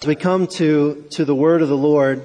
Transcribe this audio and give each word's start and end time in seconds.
As 0.00 0.06
we 0.06 0.14
come 0.14 0.46
to, 0.58 1.08
to 1.10 1.24
the 1.24 1.34
word 1.34 1.60
of 1.60 1.68
the 1.68 1.76
Lord, 1.76 2.22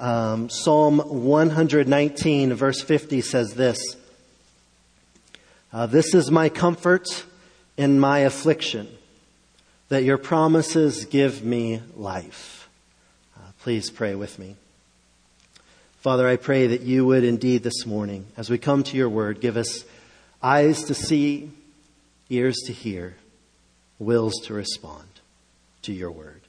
um, 0.00 0.48
Psalm 0.48 0.98
119, 0.98 2.54
verse 2.54 2.80
50 2.80 3.20
says 3.20 3.52
this 3.52 3.96
uh, 5.74 5.84
This 5.84 6.14
is 6.14 6.30
my 6.30 6.48
comfort 6.48 7.26
in 7.76 8.00
my 8.00 8.20
affliction, 8.20 8.88
that 9.90 10.04
your 10.04 10.16
promises 10.16 11.04
give 11.04 11.44
me 11.44 11.82
life. 11.96 12.70
Uh, 13.36 13.50
please 13.60 13.90
pray 13.90 14.14
with 14.14 14.38
me. 14.38 14.56
Father, 15.98 16.26
I 16.26 16.36
pray 16.36 16.68
that 16.68 16.80
you 16.80 17.04
would 17.04 17.24
indeed 17.24 17.62
this 17.62 17.84
morning, 17.84 18.24
as 18.38 18.48
we 18.48 18.56
come 18.56 18.84
to 18.84 18.96
your 18.96 19.10
word, 19.10 19.42
give 19.42 19.58
us 19.58 19.84
eyes 20.42 20.84
to 20.84 20.94
see, 20.94 21.50
ears 22.30 22.56
to 22.68 22.72
hear, 22.72 23.16
wills 23.98 24.32
to 24.44 24.54
respond 24.54 25.08
to 25.82 25.92
your 25.92 26.10
word. 26.10 26.41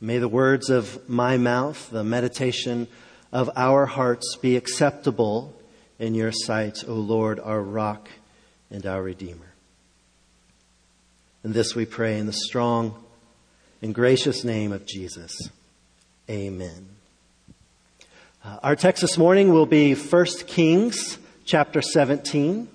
May 0.00 0.18
the 0.18 0.28
words 0.28 0.68
of 0.68 1.08
my 1.08 1.38
mouth, 1.38 1.88
the 1.90 2.04
meditation 2.04 2.86
of 3.32 3.50
our 3.56 3.86
hearts 3.86 4.36
be 4.36 4.56
acceptable 4.56 5.58
in 5.98 6.14
your 6.14 6.32
sight, 6.32 6.84
O 6.86 6.92
Lord, 6.92 7.40
our 7.40 7.62
rock 7.62 8.10
and 8.70 8.84
our 8.84 9.02
Redeemer. 9.02 9.54
And 11.42 11.54
this 11.54 11.74
we 11.74 11.86
pray 11.86 12.18
in 12.18 12.26
the 12.26 12.32
strong 12.32 13.02
and 13.80 13.94
gracious 13.94 14.44
name 14.44 14.72
of 14.72 14.84
Jesus. 14.84 15.32
Amen. 16.28 16.88
Uh, 18.44 18.58
our 18.62 18.76
text 18.76 19.00
this 19.00 19.16
morning 19.16 19.50
will 19.50 19.66
be 19.66 19.94
1 19.94 20.26
Kings 20.46 21.18
chapter 21.46 21.80
17. 21.80 22.68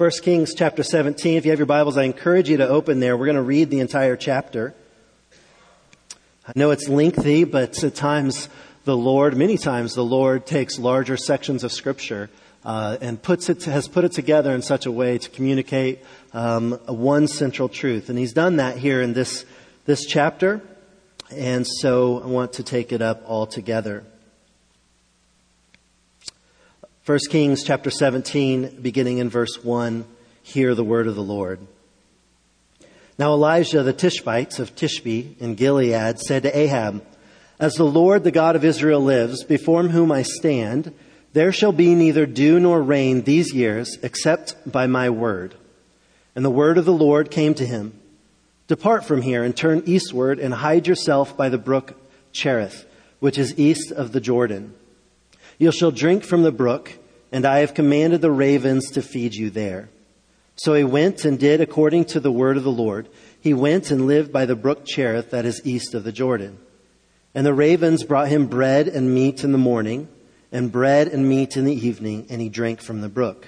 1 0.00 0.10
Kings 0.22 0.54
chapter 0.54 0.82
17. 0.82 1.36
If 1.36 1.44
you 1.44 1.50
have 1.50 1.58
your 1.58 1.66
Bibles, 1.66 1.98
I 1.98 2.04
encourage 2.04 2.48
you 2.48 2.56
to 2.56 2.66
open 2.66 3.00
there. 3.00 3.18
We're 3.18 3.26
going 3.26 3.36
to 3.36 3.42
read 3.42 3.68
the 3.68 3.80
entire 3.80 4.16
chapter. 4.16 4.72
I 6.46 6.52
know 6.54 6.70
it's 6.70 6.88
lengthy, 6.88 7.44
but 7.44 7.84
at 7.84 7.96
times 7.96 8.48
the 8.86 8.96
Lord, 8.96 9.36
many 9.36 9.58
times 9.58 9.94
the 9.94 10.02
Lord 10.02 10.46
takes 10.46 10.78
larger 10.78 11.18
sections 11.18 11.64
of 11.64 11.70
Scripture 11.70 12.30
uh, 12.64 12.96
and 13.02 13.22
puts 13.22 13.50
it, 13.50 13.64
has 13.64 13.88
put 13.88 14.04
it 14.04 14.12
together 14.12 14.54
in 14.54 14.62
such 14.62 14.86
a 14.86 14.90
way 14.90 15.18
to 15.18 15.28
communicate 15.28 16.02
um, 16.32 16.80
one 16.86 17.28
central 17.28 17.68
truth. 17.68 18.08
And 18.08 18.18
He's 18.18 18.32
done 18.32 18.56
that 18.56 18.78
here 18.78 19.02
in 19.02 19.12
this, 19.12 19.44
this 19.84 20.06
chapter. 20.06 20.62
And 21.30 21.66
so 21.66 22.22
I 22.22 22.26
want 22.26 22.54
to 22.54 22.62
take 22.62 22.92
it 22.92 23.02
up 23.02 23.22
all 23.26 23.46
together. 23.46 24.04
1 27.06 27.18
Kings 27.30 27.64
chapter 27.64 27.90
17, 27.90 28.82
beginning 28.82 29.18
in 29.18 29.30
verse 29.30 29.64
1, 29.64 30.04
hear 30.42 30.74
the 30.74 30.84
word 30.84 31.06
of 31.06 31.14
the 31.14 31.22
Lord. 31.22 31.58
Now 33.18 33.32
Elijah 33.32 33.82
the 33.82 33.94
Tishbite 33.94 34.58
of 34.58 34.76
Tishbe 34.76 35.34
in 35.40 35.54
Gilead 35.54 36.18
said 36.18 36.42
to 36.42 36.56
Ahab, 36.56 37.02
As 37.58 37.72
the 37.72 37.84
Lord, 37.84 38.22
the 38.22 38.30
God 38.30 38.54
of 38.54 38.66
Israel 38.66 39.00
lives, 39.00 39.44
before 39.44 39.82
whom 39.82 40.12
I 40.12 40.22
stand, 40.22 40.94
there 41.32 41.52
shall 41.52 41.72
be 41.72 41.94
neither 41.94 42.26
dew 42.26 42.60
nor 42.60 42.82
rain 42.82 43.22
these 43.22 43.54
years, 43.54 43.96
except 44.02 44.70
by 44.70 44.86
my 44.86 45.08
word. 45.08 45.54
And 46.36 46.44
the 46.44 46.50
word 46.50 46.76
of 46.76 46.84
the 46.84 46.92
Lord 46.92 47.30
came 47.30 47.54
to 47.54 47.66
him, 47.66 47.98
Depart 48.68 49.06
from 49.06 49.22
here 49.22 49.42
and 49.42 49.56
turn 49.56 49.84
eastward 49.86 50.38
and 50.38 50.52
hide 50.52 50.86
yourself 50.86 51.34
by 51.34 51.48
the 51.48 51.58
brook 51.58 51.98
Cherith, 52.32 52.84
which 53.20 53.38
is 53.38 53.58
east 53.58 53.90
of 53.90 54.12
the 54.12 54.20
Jordan. 54.20 54.74
You 55.60 55.70
shall 55.70 55.90
drink 55.90 56.24
from 56.24 56.42
the 56.42 56.50
brook, 56.50 56.90
and 57.30 57.44
I 57.44 57.58
have 57.58 57.74
commanded 57.74 58.22
the 58.22 58.30
ravens 58.30 58.90
to 58.92 59.02
feed 59.02 59.34
you 59.34 59.50
there. 59.50 59.90
So 60.56 60.72
he 60.72 60.84
went 60.84 61.26
and 61.26 61.38
did 61.38 61.60
according 61.60 62.06
to 62.06 62.20
the 62.20 62.32
word 62.32 62.56
of 62.56 62.64
the 62.64 62.70
Lord. 62.70 63.10
He 63.38 63.52
went 63.52 63.90
and 63.90 64.06
lived 64.06 64.32
by 64.32 64.46
the 64.46 64.56
brook 64.56 64.86
Cherith 64.86 65.30
that 65.32 65.44
is 65.44 65.60
east 65.62 65.92
of 65.92 66.02
the 66.02 66.12
Jordan. 66.12 66.58
And 67.34 67.44
the 67.44 67.52
ravens 67.52 68.04
brought 68.04 68.28
him 68.28 68.46
bread 68.46 68.88
and 68.88 69.14
meat 69.14 69.44
in 69.44 69.52
the 69.52 69.58
morning, 69.58 70.08
and 70.50 70.72
bread 70.72 71.08
and 71.08 71.28
meat 71.28 71.58
in 71.58 71.66
the 71.66 71.86
evening, 71.86 72.28
and 72.30 72.40
he 72.40 72.48
drank 72.48 72.80
from 72.80 73.02
the 73.02 73.10
brook. 73.10 73.46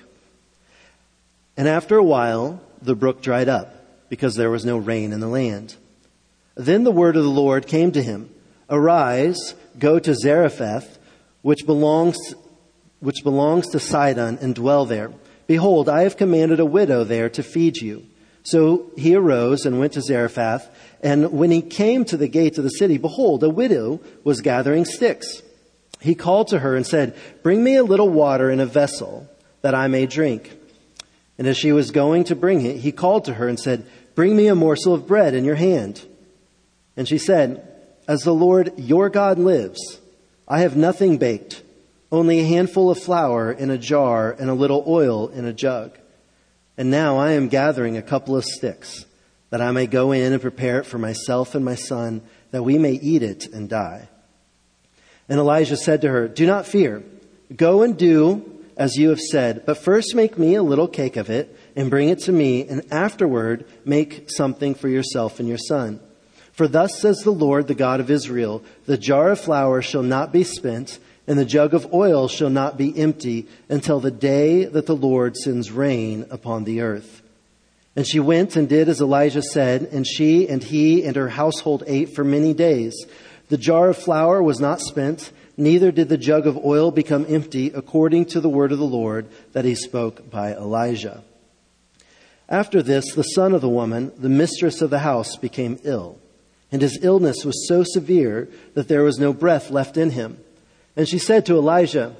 And 1.56 1.66
after 1.66 1.96
a 1.96 2.04
while, 2.04 2.60
the 2.82 2.94
brook 2.94 3.22
dried 3.22 3.48
up, 3.48 3.74
because 4.10 4.34
there 4.34 4.50
was 4.50 4.66
no 4.66 4.76
rain 4.76 5.14
in 5.14 5.20
the 5.20 5.28
land. 5.28 5.76
Then 6.56 6.84
the 6.84 6.92
word 6.92 7.16
of 7.16 7.24
the 7.24 7.30
Lord 7.30 7.66
came 7.66 7.90
to 7.92 8.02
him 8.02 8.28
Arise, 8.68 9.54
go 9.78 9.98
to 9.98 10.14
Zarephath, 10.14 10.91
which 11.42 11.66
belongs 11.66 12.34
which 13.02 13.24
belongs 13.24 13.66
to 13.70 13.80
Sidon, 13.80 14.38
and 14.40 14.54
dwell 14.54 14.86
there. 14.86 15.12
Behold, 15.48 15.88
I 15.88 16.02
have 16.02 16.16
commanded 16.16 16.60
a 16.60 16.64
widow 16.64 17.02
there 17.02 17.28
to 17.30 17.42
feed 17.42 17.78
you. 17.78 18.06
So 18.44 18.92
he 18.96 19.16
arose 19.16 19.66
and 19.66 19.80
went 19.80 19.94
to 19.94 20.00
Zarephath, 20.00 20.70
and 21.02 21.32
when 21.32 21.50
he 21.50 21.62
came 21.62 22.04
to 22.06 22.16
the 22.16 22.28
gate 22.28 22.58
of 22.58 22.64
the 22.64 22.70
city, 22.70 22.98
behold, 22.98 23.42
a 23.42 23.50
widow 23.50 24.00
was 24.22 24.40
gathering 24.40 24.84
sticks. 24.84 25.42
He 26.00 26.14
called 26.14 26.48
to 26.48 26.60
her 26.60 26.76
and 26.76 26.86
said, 26.86 27.16
Bring 27.42 27.62
me 27.62 27.76
a 27.76 27.84
little 27.84 28.08
water 28.08 28.50
in 28.50 28.60
a 28.60 28.66
vessel, 28.66 29.28
that 29.62 29.74
I 29.74 29.88
may 29.88 30.06
drink. 30.06 30.52
And 31.38 31.46
as 31.46 31.56
she 31.56 31.72
was 31.72 31.90
going 31.90 32.24
to 32.24 32.36
bring 32.36 32.64
it, 32.64 32.76
he 32.76 32.92
called 32.92 33.24
to 33.24 33.34
her 33.34 33.48
and 33.48 33.58
said, 33.58 33.84
Bring 34.14 34.36
me 34.36 34.46
a 34.46 34.54
morsel 34.54 34.94
of 34.94 35.08
bread 35.08 35.34
in 35.34 35.44
your 35.44 35.56
hand. 35.56 36.04
And 36.96 37.08
she 37.08 37.18
said, 37.18 37.66
As 38.06 38.22
the 38.22 38.34
Lord 38.34 38.74
your 38.76 39.08
God 39.08 39.38
lives, 39.38 40.00
I 40.52 40.58
have 40.58 40.76
nothing 40.76 41.16
baked 41.16 41.62
only 42.10 42.40
a 42.40 42.44
handful 42.44 42.90
of 42.90 42.98
flour 42.98 43.50
in 43.50 43.70
a 43.70 43.78
jar 43.78 44.30
and 44.30 44.50
a 44.50 44.54
little 44.54 44.84
oil 44.86 45.28
in 45.28 45.46
a 45.46 45.52
jug. 45.54 45.96
And 46.76 46.90
now 46.90 47.16
I 47.16 47.32
am 47.32 47.48
gathering 47.48 47.96
a 47.96 48.02
couple 48.02 48.36
of 48.36 48.44
sticks, 48.44 49.06
that 49.48 49.62
I 49.62 49.70
may 49.70 49.86
go 49.86 50.12
in 50.12 50.30
and 50.30 50.42
prepare 50.42 50.80
it 50.80 50.84
for 50.84 50.98
myself 50.98 51.54
and 51.54 51.64
my 51.64 51.74
son, 51.74 52.20
that 52.50 52.64
we 52.64 52.76
may 52.76 52.92
eat 52.92 53.22
it 53.22 53.46
and 53.46 53.66
die. 53.66 54.10
And 55.26 55.38
Elijah 55.38 55.78
said 55.78 56.02
to 56.02 56.10
her, 56.10 56.28
Do 56.28 56.46
not 56.46 56.66
fear. 56.66 57.02
Go 57.56 57.80
and 57.80 57.96
do 57.96 58.44
as 58.76 58.96
you 58.96 59.08
have 59.08 59.20
said, 59.20 59.64
but 59.64 59.78
first 59.78 60.14
make 60.14 60.36
me 60.36 60.54
a 60.54 60.62
little 60.62 60.88
cake 60.88 61.16
of 61.16 61.30
it 61.30 61.56
and 61.74 61.88
bring 61.88 62.10
it 62.10 62.18
to 62.18 62.32
me, 62.32 62.68
and 62.68 62.92
afterward 62.92 63.64
make 63.86 64.30
something 64.30 64.74
for 64.74 64.90
yourself 64.90 65.40
and 65.40 65.48
your 65.48 65.56
son. 65.56 65.98
For 66.52 66.68
thus 66.68 67.00
says 67.00 67.18
the 67.20 67.30
Lord, 67.30 67.66
the 67.66 67.74
God 67.74 68.00
of 68.00 68.10
Israel, 68.10 68.62
the 68.86 68.98
jar 68.98 69.30
of 69.30 69.40
flour 69.40 69.82
shall 69.82 70.02
not 70.02 70.32
be 70.32 70.44
spent, 70.44 70.98
and 71.26 71.38
the 71.38 71.44
jug 71.44 71.72
of 71.72 71.92
oil 71.94 72.28
shall 72.28 72.50
not 72.50 72.76
be 72.76 72.96
empty 72.98 73.48
until 73.68 74.00
the 74.00 74.10
day 74.10 74.64
that 74.64 74.86
the 74.86 74.96
Lord 74.96 75.36
sends 75.36 75.70
rain 75.70 76.26
upon 76.30 76.64
the 76.64 76.80
earth. 76.80 77.22
And 77.94 78.06
she 78.06 78.20
went 78.20 78.56
and 78.56 78.68
did 78.68 78.88
as 78.88 79.00
Elijah 79.00 79.42
said, 79.42 79.82
and 79.92 80.06
she 80.06 80.48
and 80.48 80.62
he 80.62 81.04
and 81.04 81.16
her 81.16 81.28
household 81.28 81.84
ate 81.86 82.14
for 82.14 82.24
many 82.24 82.54
days. 82.54 82.94
The 83.48 83.58
jar 83.58 83.90
of 83.90 83.98
flour 83.98 84.42
was 84.42 84.60
not 84.60 84.80
spent, 84.80 85.30
neither 85.56 85.92
did 85.92 86.08
the 86.08 86.16
jug 86.16 86.46
of 86.46 86.64
oil 86.64 86.90
become 86.90 87.26
empty, 87.28 87.70
according 87.74 88.26
to 88.26 88.40
the 88.40 88.48
word 88.48 88.72
of 88.72 88.78
the 88.78 88.84
Lord 88.84 89.26
that 89.52 89.66
he 89.66 89.74
spoke 89.74 90.30
by 90.30 90.54
Elijah. 90.54 91.22
After 92.48 92.82
this, 92.82 93.14
the 93.14 93.22
son 93.22 93.52
of 93.52 93.60
the 93.60 93.68
woman, 93.68 94.12
the 94.16 94.28
mistress 94.28 94.80
of 94.80 94.90
the 94.90 94.98
house, 95.00 95.36
became 95.36 95.78
ill, 95.84 96.18
and 96.72 96.80
his 96.80 96.98
illness 97.02 97.44
was 97.44 97.68
so 97.68 97.84
severe 97.84 98.48
that 98.74 98.88
there 98.88 99.04
was 99.04 99.18
no 99.18 99.34
breath 99.34 99.70
left 99.70 99.98
in 99.98 100.10
him. 100.10 100.38
And 100.96 101.06
she 101.06 101.18
said 101.18 101.44
to 101.46 101.56
Elijah, 101.56 102.16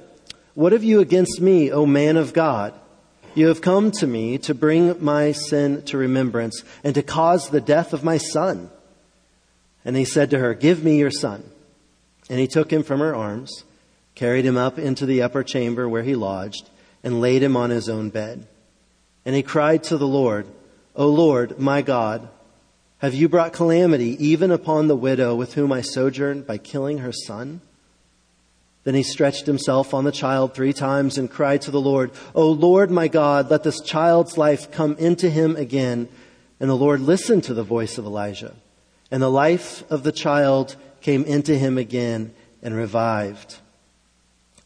What 0.53 0.71
have 0.71 0.83
you 0.83 0.99
against 0.99 1.41
me, 1.41 1.71
O 1.71 1.87
man 1.87 2.15
of 2.17 2.33
God? 2.33 2.73
You 3.35 3.47
have 3.47 3.61
come 3.61 3.89
to 3.93 4.05
me 4.05 4.37
to 4.39 4.53
bring 4.53 5.03
my 5.03 5.31
sin 5.31 5.81
to 5.85 5.97
remembrance 5.97 6.63
and 6.83 6.93
to 6.93 7.01
cause 7.01 7.49
the 7.49 7.59
death 7.59 7.93
of 7.93 8.03
my 8.03 8.17
son. 8.17 8.69
And 9.83 9.95
he 9.95 10.05
said 10.05 10.29
to 10.29 10.39
her, 10.39 10.53
Give 10.53 10.83
me 10.83 10.99
your 10.99 11.11
son. 11.11 11.43
And 12.29 12.39
he 12.39 12.47
took 12.47 12.71
him 12.71 12.83
from 12.83 12.99
her 12.99 13.15
arms, 13.15 13.63
carried 14.13 14.45
him 14.45 14.55
up 14.55 14.77
into 14.77 15.07
the 15.07 15.23
upper 15.23 15.43
chamber 15.43 15.89
where 15.89 16.03
he 16.03 16.15
lodged, 16.15 16.69
and 17.03 17.19
laid 17.19 17.41
him 17.41 17.57
on 17.57 17.71
his 17.71 17.89
own 17.89 18.11
bed. 18.11 18.47
And 19.25 19.35
he 19.35 19.41
cried 19.41 19.83
to 19.85 19.97
the 19.97 20.07
Lord, 20.07 20.45
O 20.95 21.07
Lord, 21.07 21.57
my 21.57 21.81
God, 21.81 22.29
have 23.03 23.13
you 23.13 23.27
brought 23.27 23.51
calamity 23.51 24.15
even 24.25 24.49
upon 24.49 24.87
the 24.87 24.95
widow 24.95 25.35
with 25.35 25.55
whom 25.55 25.73
I 25.73 25.81
sojourned 25.81 26.47
by 26.47 26.57
killing 26.57 26.99
her 26.99 27.11
son? 27.11 27.59
Then 28.85 28.95
he 28.95 29.03
stretched 29.03 29.45
himself 29.45 29.93
on 29.93 30.05
the 30.05 30.11
child 30.13 30.53
three 30.53 30.71
times 30.71 31.17
and 31.17 31.29
cried 31.29 31.63
to 31.63 31.71
the 31.71 31.81
Lord, 31.81 32.11
O 32.33 32.49
Lord 32.49 32.91
my 32.91 33.09
God, 33.09 33.49
let 33.49 33.63
this 33.63 33.81
child's 33.81 34.37
life 34.37 34.71
come 34.71 34.95
into 34.99 35.29
him 35.29 35.57
again. 35.57 36.07
And 36.61 36.69
the 36.69 36.77
Lord 36.77 37.01
listened 37.01 37.43
to 37.43 37.53
the 37.53 37.61
voice 37.61 37.97
of 37.97 38.05
Elijah. 38.05 38.55
And 39.11 39.21
the 39.21 39.29
life 39.29 39.83
of 39.91 40.03
the 40.03 40.13
child 40.13 40.77
came 41.01 41.25
into 41.25 41.57
him 41.57 41.77
again 41.77 42.33
and 42.61 42.73
revived. 42.73 43.57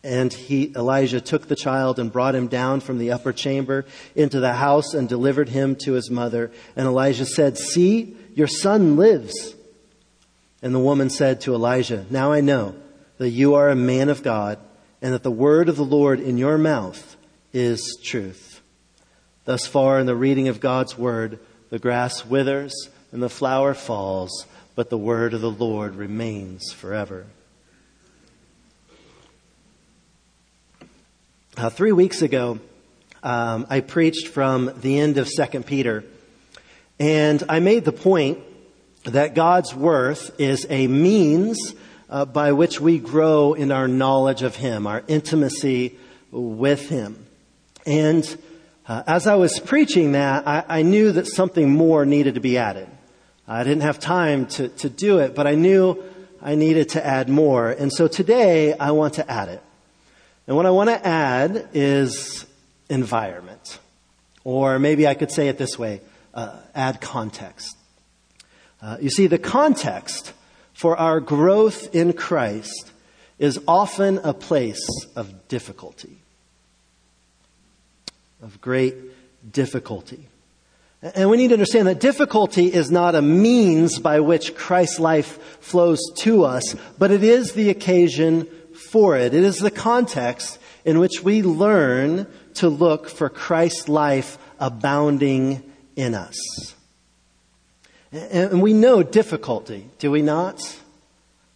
And 0.04 0.32
he, 0.32 0.72
Elijah 0.76 1.20
took 1.20 1.48
the 1.48 1.56
child 1.56 1.98
and 1.98 2.14
brought 2.14 2.36
him 2.36 2.48
down 2.48 2.82
from 2.82 3.00
the 3.00 3.12
upper 3.12 3.34
chamber 3.34 3.86
into 4.16 4.40
the 4.40 4.54
house 4.54 4.94
and 4.94 5.10
delivered 5.10 5.50
him 5.50 5.76
to 5.78 5.94
his 5.94 6.12
mother. 6.12 6.52
And 6.76 6.88
Elijah 6.88 7.26
said, 7.26 7.58
See, 7.58 8.16
your 8.38 8.48
son 8.48 8.98
lives. 8.98 9.56
And 10.62 10.74
the 10.74 10.80
woman 10.80 11.10
said 11.10 11.42
to 11.42 11.56
Elijah, 11.56 12.06
Now 12.12 12.32
I 12.32 12.42
know 12.42 12.76
that 13.18 13.32
you 13.32 13.56
are 13.56 13.70
a 13.70 13.76
man 13.76 14.10
of 14.10 14.22
God 14.22 14.60
and 15.02 15.12
that 15.16 15.24
the 15.24 15.32
word 15.32 15.70
of 15.70 15.76
the 15.76 15.84
Lord 15.84 16.20
in 16.20 16.38
your 16.38 16.60
mouth 16.60 17.18
is 17.52 17.98
truth. 18.04 18.62
Thus 19.46 19.66
far 19.66 20.00
in 20.00 20.06
the 20.06 20.16
reading 20.16 20.50
of 20.50 20.60
God's 20.60 20.96
word, 20.96 21.40
the 21.72 21.80
grass 21.80 22.28
withers 22.28 22.76
and 23.12 23.24
the 23.24 23.30
flower 23.30 23.74
falls, 23.74 24.46
but 24.76 24.92
the 24.92 25.00
word 25.00 25.34
of 25.34 25.42
the 25.42 25.50
Lord 25.50 25.96
remains 25.96 26.72
forever. 26.72 27.26
Uh, 31.58 31.72
three 31.72 31.92
weeks 31.92 32.22
ago, 32.22 32.60
um, 33.24 33.66
I 33.68 33.80
preached 33.80 34.28
from 34.28 34.80
the 34.82 35.00
end 35.00 35.18
of 35.18 35.28
2 35.28 35.64
Peter, 35.64 36.04
and 37.00 37.44
I 37.48 37.60
made 37.60 37.86
the 37.86 37.92
point 37.92 38.40
that 39.04 39.36
God's 39.36 39.74
worth 39.74 40.40
is 40.40 40.66
a 40.70 40.88
means 40.88 41.76
uh, 42.10 42.26
by 42.26 42.54
which 42.54 42.82
we 42.82 43.00
grow 43.00 43.54
in 43.54 43.72
our 43.72 43.88
knowledge 43.88 44.42
of 44.42 44.56
Him, 44.56 44.88
our 44.88 45.04
intimacy 45.08 45.98
with 46.32 46.90
Him. 46.90 47.26
And 47.86 48.42
uh, 48.88 49.04
as 49.06 49.28
I 49.28 49.36
was 49.36 49.60
preaching 49.60 50.14
that, 50.14 50.48
I, 50.48 50.64
I, 50.68 50.82
knew 50.82 51.12
that 51.12 51.28
something 51.28 51.70
more 51.70 52.06
needed 52.06 52.36
to 52.36 52.42
be 52.42 52.58
added. 52.58 52.88
I 53.48 53.64
didn't 53.64 53.82
have 53.82 54.00
time 54.00 54.46
to, 54.48 54.70
to 54.70 54.90
do 54.90 55.20
it, 55.20 55.36
but 55.36 55.46
I 55.46 55.56
knew 55.56 56.04
I 56.42 56.56
needed 56.56 56.90
to 56.90 57.06
add 57.06 57.30
more. 57.30 57.70
And 57.70 57.92
so 57.92 58.08
today 58.08 58.74
I 58.78 58.92
want 58.92 59.16
to 59.16 59.30
add 59.30 59.50
it. 59.50 59.62
And 60.48 60.56
what 60.56 60.66
I 60.66 60.70
want 60.72 60.90
to 60.90 61.06
add 61.06 61.70
is 61.74 62.46
environment. 62.90 63.80
Or 64.44 64.80
maybe 64.80 65.06
I 65.08 65.14
could 65.14 65.32
say 65.32 65.50
it 65.50 65.58
this 65.58 65.78
way 65.78 66.02
uh, 66.38 66.56
add 66.76 67.02
context. 67.02 67.76
Uh, 68.82 68.98
you 69.02 69.10
see, 69.10 69.28
the 69.28 69.40
context 69.40 70.34
for 70.72 70.96
our 70.96 71.20
growth 71.20 71.94
in 71.96 72.14
Christ 72.14 72.92
is 73.40 73.60
often 73.68 74.20
a 74.20 74.34
place 74.34 74.88
of 75.16 75.48
difficulty, 75.48 76.18
of 78.42 78.62
great 78.62 78.96
difficulty. 79.52 80.28
And 81.02 81.30
we 81.30 81.38
need 81.38 81.50
to 81.50 81.56
understand 81.56 81.88
that 81.88 82.00
difficulty 82.00 82.72
is 82.74 82.92
not 82.92 83.16
a 83.16 83.22
means 83.22 84.00
by 84.00 84.20
which 84.20 84.56
Christ's 84.56 85.00
life 85.00 85.42
flows 85.60 86.00
to 86.18 86.44
us, 86.44 86.76
but 86.98 87.12
it 87.12 87.24
is 87.24 87.54
the 87.54 87.70
occasion 87.70 88.48
for 88.92 89.18
it. 89.18 89.34
It 89.34 89.44
is 89.44 89.58
the 89.58 89.72
context 89.72 90.60
in 90.86 91.00
which 91.00 91.24
we 91.24 91.42
learn 91.42 92.28
to 92.56 92.70
look 92.70 93.10
for 93.10 93.30
Christ's 93.30 93.90
life 93.90 94.38
abounding 94.60 95.67
in 95.98 96.14
us. 96.14 96.38
And 98.14 98.62
we 98.62 98.72
know 98.72 99.04
difficulty, 99.04 99.90
do 100.00 100.10
we 100.10 100.22
not? 100.22 100.62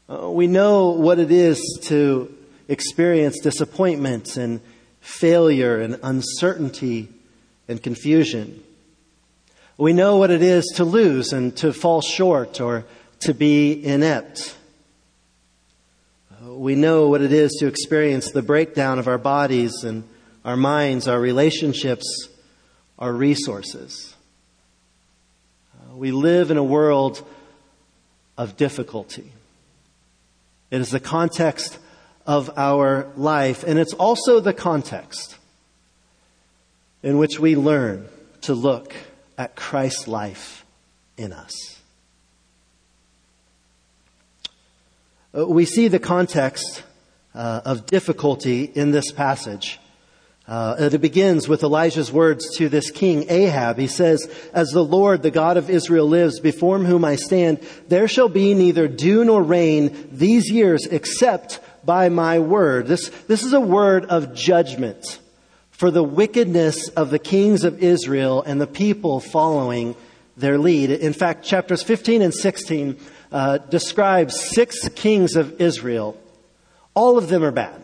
Uh, 0.10 0.30
we 0.30 0.48
know 0.48 0.90
what 0.90 1.20
it 1.20 1.32
is 1.32 1.80
to 1.84 2.36
experience 2.68 3.40
disappointment 3.40 4.36
and 4.36 4.60
failure 5.00 5.80
and 5.80 5.98
uncertainty 6.04 7.08
and 7.70 7.82
confusion. 7.82 8.62
We 9.78 9.94
know 9.94 10.18
what 10.18 10.32
it 10.32 10.42
is 10.42 10.66
to 10.76 10.84
lose 10.84 11.32
and 11.32 11.56
to 11.58 11.72
fall 11.72 12.02
short 12.02 12.60
or 12.60 12.86
to 13.22 13.34
be 13.34 13.84
inept. 13.86 14.58
We 16.44 16.76
know 16.76 17.08
what 17.08 17.22
it 17.22 17.32
is 17.32 17.52
to 17.60 17.68
experience 17.68 18.32
the 18.32 18.42
breakdown 18.42 19.00
of 19.00 19.08
our 19.08 19.18
bodies 19.18 19.84
and 19.84 20.04
our 20.44 20.58
minds, 20.58 21.08
our 21.08 21.20
relationships, 21.20 22.28
our 23.00 23.14
resources. 23.14 24.16
We 25.94 26.12
live 26.12 26.52
in 26.52 26.58
a 26.58 26.64
world 26.64 27.26
of 28.38 28.56
difficulty. 28.56 29.32
It 30.70 30.80
is 30.80 30.90
the 30.90 31.02
context 31.02 31.78
of 32.26 32.50
our 32.58 33.08
life, 33.18 33.64
and 33.64 33.78
it's 33.78 33.94
also 33.94 34.40
the 34.40 34.54
context 34.54 35.38
in 37.04 37.18
which 37.18 37.40
we 37.40 37.56
learn 37.56 38.08
to 38.42 38.54
look 38.54 38.96
at 39.38 39.56
Christ's 39.56 40.08
life 40.08 40.66
in 41.18 41.34
us. 41.34 41.80
Uh, 45.38 45.46
we 45.46 45.66
see 45.66 45.90
the 45.90 46.00
context 46.00 46.84
uh, 47.36 47.62
of 47.66 47.86
difficulty 47.86 48.64
in 48.64 48.92
this 48.92 49.12
passage. 49.12 49.80
Uh, 50.52 50.76
it 50.92 51.00
begins 51.00 51.48
with 51.48 51.64
Elijah's 51.64 52.12
words 52.12 52.58
to 52.58 52.68
this 52.68 52.92
king 52.92 53.26
Ahab. 53.30 53.78
He 53.78 53.88
says, 53.88 54.30
As 54.52 54.68
the 54.72 54.84
Lord, 54.84 55.24
the 55.24 55.32
God 55.32 55.56
of 55.56 55.70
Israel 55.70 56.06
lives, 56.10 56.42
before 56.42 56.78
whom 56.78 57.06
I 57.06 57.16
stand, 57.16 57.66
there 57.88 58.10
shall 58.10 58.28
be 58.28 58.54
neither 58.54 58.90
dew 58.90 59.24
nor 59.24 59.42
rain 59.42 60.10
these 60.12 60.52
years 60.52 60.86
except 60.88 61.62
by 61.86 62.10
my 62.10 62.40
word. 62.40 62.88
This, 62.88 63.08
this 63.30 63.44
is 63.44 63.54
a 63.54 63.62
word 63.62 64.04
of 64.08 64.36
judgment 64.36 65.20
for 65.70 65.90
the 65.90 66.04
wickedness 66.04 66.90
of 66.90 67.12
the 67.12 67.20
kings 67.20 67.64
of 67.64 67.82
Israel 67.82 68.44
and 68.44 68.60
the 68.60 68.68
people 68.68 69.22
following 69.22 69.96
their 70.36 70.58
lead. 70.58 70.92
In 70.92 71.14
fact, 71.14 71.46
chapters 71.46 71.82
15 71.82 72.22
and 72.22 72.34
16 72.34 73.00
uh, 73.32 74.28
six 74.28 74.90
kings 74.90 75.38
of 75.38 75.62
Israel. 75.62 76.20
All 76.94 77.18
of 77.18 77.30
them 77.30 77.42
are 77.42 77.52
bad. 77.52 77.81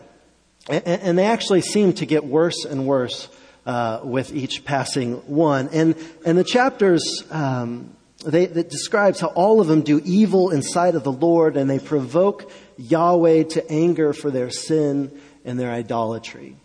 And, 0.68 0.86
and 0.86 1.18
they 1.18 1.26
actually 1.26 1.62
seem 1.62 1.92
to 1.94 2.06
get 2.06 2.24
worse 2.24 2.64
and 2.64 2.86
worse 2.86 3.28
uh, 3.66 4.00
with 4.02 4.34
each 4.34 4.64
passing 4.64 5.14
one. 5.26 5.68
And, 5.72 5.94
and 6.24 6.38
the 6.38 6.44
chapters, 6.44 7.02
um, 7.30 7.94
they, 8.24 8.46
that 8.46 8.70
describes 8.70 9.20
how 9.20 9.28
all 9.28 9.60
of 9.60 9.66
them 9.66 9.82
do 9.82 10.00
evil 10.04 10.50
in 10.50 10.62
sight 10.62 10.94
of 10.94 11.04
the 11.04 11.12
Lord 11.12 11.56
and 11.56 11.68
they 11.68 11.78
provoke 11.78 12.50
Yahweh 12.76 13.44
to 13.44 13.70
anger 13.70 14.12
for 14.12 14.30
their 14.30 14.50
sin 14.50 15.10
and 15.44 15.58
their 15.58 15.70
idolatry. 15.70 16.56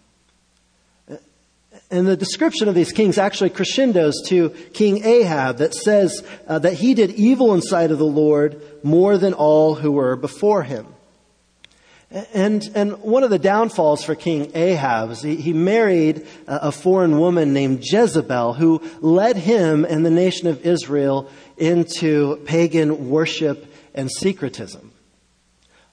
And 1.90 2.08
the 2.08 2.18
description 2.18 2.68
of 2.68 2.76
these 2.76 2.92
kings 2.92 3.18
actually 3.18 3.52
crescendos 3.52 4.16
to 4.28 4.50
King 4.74 5.04
Ahab 5.04 5.58
that 5.58 5.74
says 5.74 6.24
uh, 6.48 6.60
that 6.60 6.74
he 6.74 6.94
did 6.94 7.12
evil 7.12 7.54
in 7.54 7.62
sight 7.62 7.92
of 7.92 8.00
the 8.00 8.06
Lord 8.06 8.62
more 8.84 9.18
than 9.18 9.34
all 9.34 9.76
who 9.76 9.92
were 9.92 10.16
before 10.16 10.64
him. 10.64 10.88
And, 12.14 12.70
and 12.76 13.02
one 13.02 13.24
of 13.24 13.32
the 13.32 13.40
downfalls 13.40 14.04
for 14.04 14.14
King 14.14 14.52
Ahab 14.54 15.10
is 15.10 15.24
he, 15.24 15.36
he 15.36 15.52
married 15.52 16.28
a 16.46 16.72
foreign 16.72 17.18
woman 17.18 17.54
named 17.54 17.84
Jezebel 17.84 18.54
who 18.54 18.84
led 19.02 19.36
him 19.36 19.84
and 19.84 20.06
the 20.06 20.12
nation 20.12 20.48
of 20.48 20.64
Israel 20.64 21.28
into 21.58 22.36
pagan 22.46 23.10
worship 23.10 23.66
and 23.96 24.12
syncretism. 24.12 24.92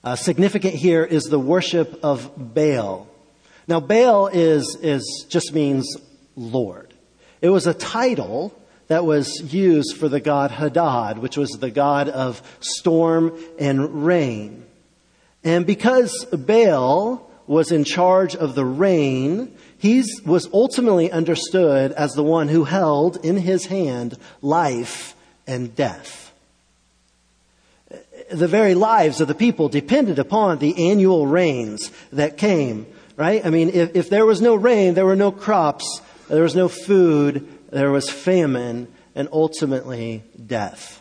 Uh, 0.05 0.15
significant 0.15 0.75
here 0.75 1.05
is 1.05 1.25
the 1.25 1.39
worship 1.39 2.01
of 2.03 2.31
Baal. 2.37 3.09
Now, 3.67 3.81
Baal 3.81 4.27
is, 4.27 4.77
is, 4.83 5.25
just 5.29 5.55
means 5.55 5.97
Lord. 6.37 6.93
It 7.41 7.49
was 7.49 7.67
a 7.67 7.75
title 7.75 8.55
that 8.89 9.07
was 9.07 9.55
used 9.55 9.97
for 9.97 10.09
the 10.09 10.21
god 10.21 10.51
Hadad, 10.51 11.17
which 11.17 11.39
was 11.39 11.51
the 11.53 11.71
god 11.71 12.11
of 12.11 12.43
storm 12.61 13.39
and 13.59 14.05
rain. 14.05 14.67
And 15.43 15.67
because 15.67 16.25
Baal 16.27 17.31
was 17.47 17.73
in 17.73 17.85
charge 17.85 18.37
of 18.37 18.55
the 18.55 18.65
rain, 18.65 19.57
he 19.79 20.05
was 20.25 20.49
ultimately 20.53 21.11
understood 21.11 21.93
as 21.93 22.13
the 22.13 22.23
one 22.23 22.49
who 22.49 22.65
held 22.65 23.25
in 23.25 23.37
his 23.37 23.67
hand 23.67 24.19
life 24.43 25.15
and 25.47 25.75
death. 25.75 26.33
The 28.31 28.47
very 28.47 28.75
lives 28.75 29.21
of 29.21 29.29
the 29.29 29.35
people 29.35 29.69
depended 29.69 30.19
upon 30.19 30.59
the 30.59 30.91
annual 30.91 31.27
rains 31.27 31.91
that 32.13 32.37
came 32.37 32.87
right? 33.21 33.45
I 33.45 33.51
mean, 33.51 33.69
if, 33.69 33.95
if 33.95 34.09
there 34.09 34.25
was 34.25 34.41
no 34.41 34.55
rain, 34.55 34.95
there 34.95 35.05
were 35.05 35.15
no 35.15 35.31
crops, 35.31 36.01
there 36.29 36.43
was 36.43 36.57
no 36.57 36.69
food, 36.69 37.47
there 37.71 37.91
was 37.91 38.09
famine, 38.09 38.89
and 39.15 39.29
ultimately 39.31 40.23
death. 40.47 41.00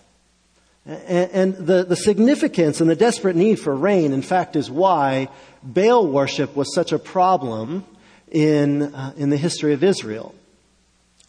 And, 0.89 1.55
the, 1.55 1.83
the 1.83 1.95
significance 1.95 2.81
and 2.81 2.89
the 2.89 2.95
desperate 2.95 3.35
need 3.35 3.59
for 3.59 3.75
rain, 3.75 4.11
in 4.11 4.23
fact, 4.23 4.55
is 4.55 4.71
why 4.71 5.29
Baal 5.61 6.07
worship 6.07 6.55
was 6.55 6.73
such 6.73 6.91
a 6.91 6.97
problem 6.97 7.85
in, 8.31 8.95
uh, 8.95 9.13
in 9.15 9.29
the 9.29 9.37
history 9.37 9.73
of 9.73 9.83
Israel. 9.83 10.33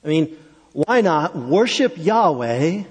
I 0.02 0.08
mean, 0.08 0.38
why 0.72 1.02
not 1.02 1.36
worship 1.36 1.94
Yahweh 1.98 2.84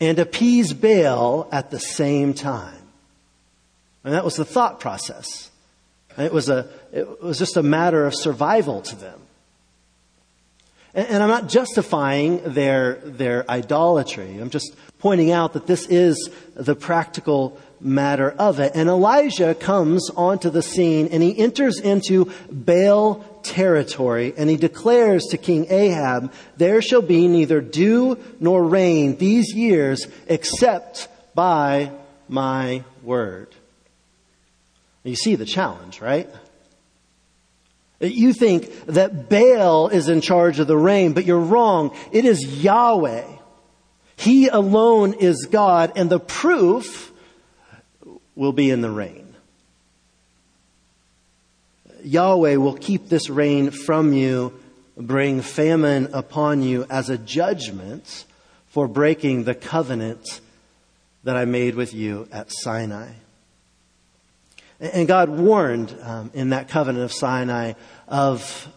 and 0.00 0.18
appease 0.18 0.72
Baal 0.72 1.48
at 1.52 1.70
the 1.70 1.78
same 1.78 2.34
time? 2.34 2.82
And 4.02 4.12
that 4.12 4.24
was 4.24 4.34
the 4.34 4.44
thought 4.44 4.80
process. 4.80 5.50
It 6.18 6.32
was, 6.32 6.48
a, 6.48 6.68
it 6.92 7.22
was 7.22 7.38
just 7.38 7.56
a 7.56 7.62
matter 7.62 8.06
of 8.06 8.14
survival 8.16 8.82
to 8.82 8.96
them. 8.96 9.20
And, 10.94 11.08
and 11.08 11.22
I'm 11.22 11.28
not 11.28 11.48
justifying 11.48 12.42
their, 12.44 12.94
their 12.94 13.50
idolatry. 13.50 14.38
I'm 14.38 14.50
just 14.50 14.74
pointing 14.98 15.30
out 15.30 15.54
that 15.54 15.66
this 15.66 15.86
is 15.86 16.30
the 16.54 16.76
practical 16.76 17.58
matter 17.80 18.30
of 18.30 18.60
it. 18.60 18.72
And 18.74 18.88
Elijah 18.88 19.54
comes 19.54 20.10
onto 20.10 20.50
the 20.50 20.62
scene 20.62 21.08
and 21.08 21.22
he 21.22 21.36
enters 21.36 21.80
into 21.80 22.32
Baal 22.50 23.24
territory 23.42 24.32
and 24.36 24.48
he 24.48 24.56
declares 24.56 25.24
to 25.30 25.38
King 25.38 25.66
Ahab, 25.70 26.32
There 26.56 26.80
shall 26.80 27.02
be 27.02 27.26
neither 27.26 27.60
dew 27.60 28.18
nor 28.38 28.64
rain 28.64 29.16
these 29.16 29.52
years 29.54 30.06
except 30.28 31.08
by 31.34 31.90
my 32.28 32.84
word. 33.02 33.54
You 35.02 35.16
see 35.16 35.34
the 35.34 35.44
challenge, 35.44 36.00
right? 36.00 36.28
You 38.02 38.32
think 38.32 38.86
that 38.86 39.28
Baal 39.28 39.88
is 39.88 40.08
in 40.08 40.20
charge 40.20 40.58
of 40.58 40.66
the 40.66 40.76
rain, 40.76 41.12
but 41.12 41.24
you're 41.24 41.38
wrong. 41.38 41.96
It 42.10 42.24
is 42.24 42.62
Yahweh. 42.62 43.24
He 44.16 44.48
alone 44.48 45.14
is 45.14 45.46
God, 45.50 45.92
and 45.94 46.10
the 46.10 46.20
proof 46.20 47.12
will 48.34 48.52
be 48.52 48.70
in 48.70 48.80
the 48.80 48.90
rain. 48.90 49.34
Yahweh 52.02 52.56
will 52.56 52.76
keep 52.76 53.08
this 53.08 53.30
rain 53.30 53.70
from 53.70 54.12
you, 54.12 54.52
bring 54.96 55.40
famine 55.40 56.08
upon 56.12 56.62
you 56.62 56.84
as 56.90 57.08
a 57.08 57.18
judgment 57.18 58.24
for 58.66 58.88
breaking 58.88 59.44
the 59.44 59.54
covenant 59.54 60.40
that 61.24 61.36
I 61.36 61.44
made 61.44 61.76
with 61.76 61.94
you 61.94 62.26
at 62.32 62.50
Sinai. 62.50 63.12
And 64.80 65.06
God 65.06 65.28
warned 65.28 65.96
um, 66.02 66.32
in 66.34 66.50
that 66.50 66.68
covenant 66.68 67.04
of 67.04 67.12
Sinai 67.12 67.74
of 68.08 68.68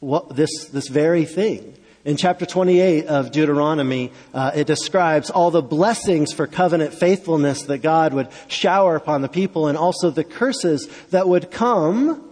what, 0.00 0.34
this, 0.36 0.66
this 0.66 0.88
very 0.88 1.24
thing. 1.24 1.74
In 2.04 2.18
chapter 2.18 2.44
28 2.44 3.06
of 3.06 3.32
Deuteronomy, 3.32 4.12
uh, 4.34 4.50
it 4.54 4.66
describes 4.66 5.30
all 5.30 5.50
the 5.50 5.62
blessings 5.62 6.34
for 6.34 6.46
covenant 6.46 6.92
faithfulness 6.92 7.62
that 7.62 7.78
God 7.78 8.12
would 8.12 8.28
shower 8.46 8.94
upon 8.94 9.22
the 9.22 9.28
people 9.28 9.68
and 9.68 9.78
also 9.78 10.10
the 10.10 10.24
curses 10.24 10.86
that 11.10 11.26
would 11.26 11.50
come 11.50 12.30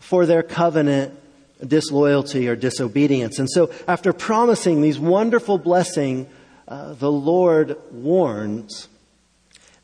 for 0.00 0.26
their 0.26 0.42
covenant 0.42 1.14
disloyalty 1.64 2.48
or 2.48 2.56
disobedience. 2.56 3.38
And 3.38 3.48
so, 3.48 3.70
after 3.86 4.12
promising 4.12 4.82
these 4.82 4.98
wonderful 4.98 5.58
blessings, 5.58 6.26
uh, 6.66 6.94
the 6.94 7.10
Lord 7.10 7.76
warns 7.92 8.88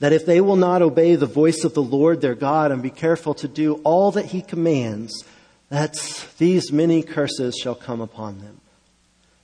that 0.00 0.12
if 0.12 0.26
they 0.26 0.40
will 0.40 0.56
not 0.56 0.82
obey 0.82 1.14
the 1.14 1.26
voice 1.26 1.64
of 1.64 1.74
the 1.74 1.82
Lord 1.82 2.20
their 2.20 2.34
God 2.34 2.72
and 2.72 2.82
be 2.82 2.90
careful 2.90 3.34
to 3.34 3.48
do 3.48 3.74
all 3.84 4.10
that 4.12 4.26
he 4.26 4.42
commands, 4.42 5.24
that 5.70 5.96
these 6.38 6.72
many 6.72 7.02
curses 7.02 7.58
shall 7.60 7.74
come 7.74 8.00
upon 8.00 8.38
them, 8.38 8.60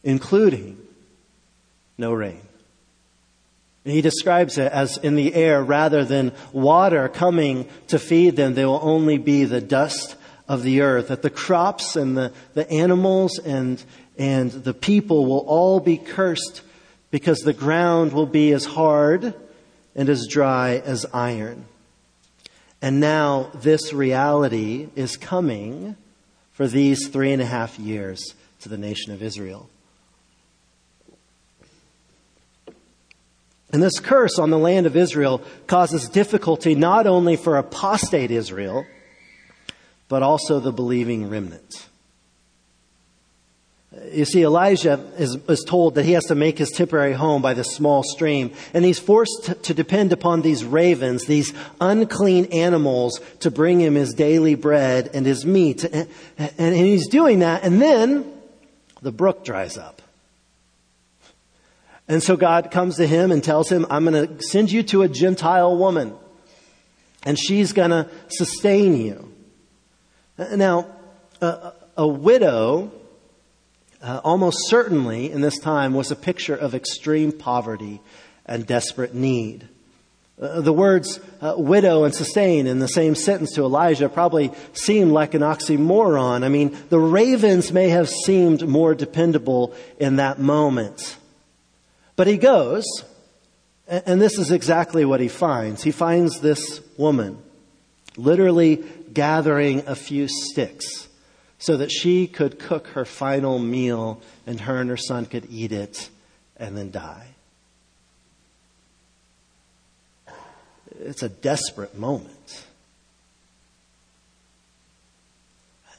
including 0.02 0.78
no 1.99 2.12
rain. 2.12 2.40
he 3.85 4.00
describes 4.00 4.57
it 4.59 4.73
as 4.73 4.97
in 4.99 5.14
the 5.14 5.35
air 5.35 5.62
rather 5.62 6.04
than 6.04 6.33
water 6.52 7.09
coming 7.09 7.69
to 7.88 7.99
feed 7.99 8.37
them, 8.37 8.54
they 8.54 8.64
will 8.64 8.81
only 8.83 9.19
be 9.19 9.45
the 9.45 9.61
dust 9.61 10.16
of 10.49 10.62
the 10.62 10.81
earth. 10.81 11.09
That 11.09 11.23
the 11.23 11.31
crops 11.31 11.95
and 11.95 12.16
the, 12.16 12.33
the 12.54 12.69
animals 12.71 13.38
and, 13.38 13.83
and 14.19 14.50
the 14.50 14.75
people 14.75 15.26
will 15.26 15.45
all 15.47 15.81
be 15.81 15.99
cursed 15.99 16.62
because 17.11 17.40
the 17.40 17.52
ground 17.52 18.12
will 18.12 18.26
be 18.26 18.52
as 18.52 18.64
hard 18.64 19.35
and 19.95 20.09
as 20.09 20.26
dry 20.28 20.83
as 20.85 21.07
iron. 21.12 21.66
And 22.83 23.00
now 23.00 23.50
this 23.54 23.93
reality 23.93 24.88
is 24.97 25.16
coming 25.16 25.97
for 26.54 26.66
these 26.66 27.08
three 27.08 27.32
and 27.32 27.42
a 27.42 27.46
half 27.46 27.78
years 27.78 28.34
to 28.61 28.68
the 28.68 28.78
nation 28.78 29.12
of 29.12 29.23
Israel. 29.23 29.68
And 33.70 33.82
this 33.82 33.99
curse 33.99 34.38
on 34.38 34.50
the 34.50 34.58
land 34.58 34.87
of 34.87 34.96
Israel 34.96 35.42
causes 35.66 36.08
difficulty 36.08 36.76
not 36.76 37.08
only 37.08 37.34
for 37.34 37.56
apostate 37.56 38.30
Israel, 38.30 38.87
but 40.08 40.23
also 40.23 40.61
the 40.61 40.73
believing 40.73 41.28
remnant. 41.28 41.88
You 44.13 44.25
see, 44.25 44.43
Elijah 44.43 45.05
is, 45.19 45.37
is, 45.49 45.65
told 45.67 45.97
that 45.97 46.05
he 46.05 46.13
has 46.13 46.25
to 46.27 46.35
make 46.35 46.59
his 46.59 46.71
temporary 46.71 47.13
home 47.15 47.43
by 47.43 47.55
this 47.55 47.73
small 47.73 48.03
stream, 48.03 48.53
and 48.73 48.85
he's 48.85 48.99
forced 48.99 49.45
to, 49.45 49.55
to 49.55 49.75
depend 49.75 50.13
upon 50.13 50.43
these 50.43 50.65
ravens, 50.65 51.27
these 51.27 51.53
unclean 51.81 52.47
animals, 52.47 53.21
to 53.41 53.51
bring 53.51 53.81
him 53.81 53.95
his 53.95 54.15
daily 54.15 54.55
bread 54.55 55.11
and 55.15 55.27
his 55.27 55.45
meat. 55.45 55.85
And, 55.85 56.09
and, 56.39 56.75
he's 56.77 57.09
doing 57.09 57.41
that, 57.41 57.65
and 57.65 57.83
then 57.83 58.31
the 59.03 59.13
brook 59.13 59.45
dries 59.45 59.77
up. 59.77 60.01
And 62.07 62.23
so 62.23 62.37
God 62.37 62.71
comes 62.71 62.97
to 62.97 63.07
him 63.07 63.33
and 63.33 63.43
tells 63.43 63.71
him, 63.71 63.87
I'm 63.91 64.05
going 64.05 64.29
to 64.29 64.43
send 64.43 64.71
you 64.71 64.83
to 64.85 65.03
a 65.03 65.09
Gentile 65.09 65.77
woman, 65.77 66.15
and 67.25 67.39
she's 67.39 67.73
going 67.73 67.91
to 67.91 68.09
sustain 68.29 68.97
you. 68.97 69.33
Now, 70.39 70.87
a, 71.41 71.73
a 71.97 72.07
widow 72.07 72.93
uh, 74.04 74.20
almost 74.23 74.58
certainly 74.68 75.32
in 75.32 75.40
this 75.40 75.58
time 75.58 75.94
was 75.94 76.11
a 76.11 76.16
picture 76.16 76.54
of 76.54 76.75
extreme 76.75 77.32
poverty 77.32 78.02
and 78.44 78.66
desperate 78.66 79.14
need. 79.14 79.66
Uh, 80.40 80.61
the 80.61 80.75
words 80.75 81.20
uh, 81.40 81.54
widow 81.56 82.04
and 82.04 82.14
sustain 82.14 82.66
in 82.66 82.80
the 82.80 82.88
same 82.88 83.14
sentence 83.14 83.52
to 83.52 83.62
Elijah 83.62 84.11
probably 84.11 84.52
seemed 84.75 85.12
like 85.12 85.32
an 85.32 85.40
oxymoron. 85.40 86.44
I 86.44 86.50
mean, 86.50 86.76
the 86.90 86.99
ravens 86.99 87.73
may 87.73 87.88
have 87.88 88.11
seemed 88.11 88.68
more 88.68 88.94
dependable 88.94 89.75
in 89.99 90.16
that 90.16 90.38
moment. 90.38 91.16
But 92.14 92.26
he 92.26 92.37
goes, 92.37 92.84
and 93.88 94.20
this 94.20 94.38
is 94.38 94.50
exactly 94.50 95.06
what 95.06 95.20
he 95.20 95.28
finds. 95.28 95.82
He 95.82 95.92
finds 95.92 96.40
this 96.40 96.80
woman 96.99 97.38
literally 98.18 98.84
gathering 99.12 99.84
a 99.87 99.94
few 99.94 100.28
sticks 100.28 101.08
so 101.58 101.76
that 101.76 101.90
she 101.90 102.26
could 102.26 102.58
cook 102.58 102.88
her 102.88 103.04
final 103.04 103.58
meal 103.58 104.20
and 104.46 104.61
her 104.61 104.80
and 104.80 104.90
her 104.90 104.96
son 104.96 105.26
could 105.26 105.46
eat 105.50 105.73
it 105.73 106.08
and 106.56 106.76
then 106.76 106.90
die. 106.90 107.28
It's 111.00 111.23
a 111.23 111.28
desperate 111.28 111.96
moment. 111.96 112.64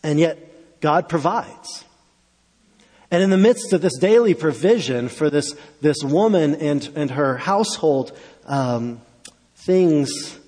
And 0.04 0.20
yet, 0.20 0.82
God 0.82 1.10
provides. 1.10 1.84
And 3.12 3.24
in 3.24 3.30
the 3.30 3.38
midst 3.38 3.74
of 3.74 3.82
this 3.82 3.98
daily 3.98 4.34
provision 4.34 5.10
for 5.10 5.30
this, 5.30 5.56
this 5.82 6.04
woman 6.04 6.56
and, 6.56 6.90
and 6.96 7.12
her 7.12 7.38
household, 7.38 8.18
um, 8.46 9.02
things 9.56 10.40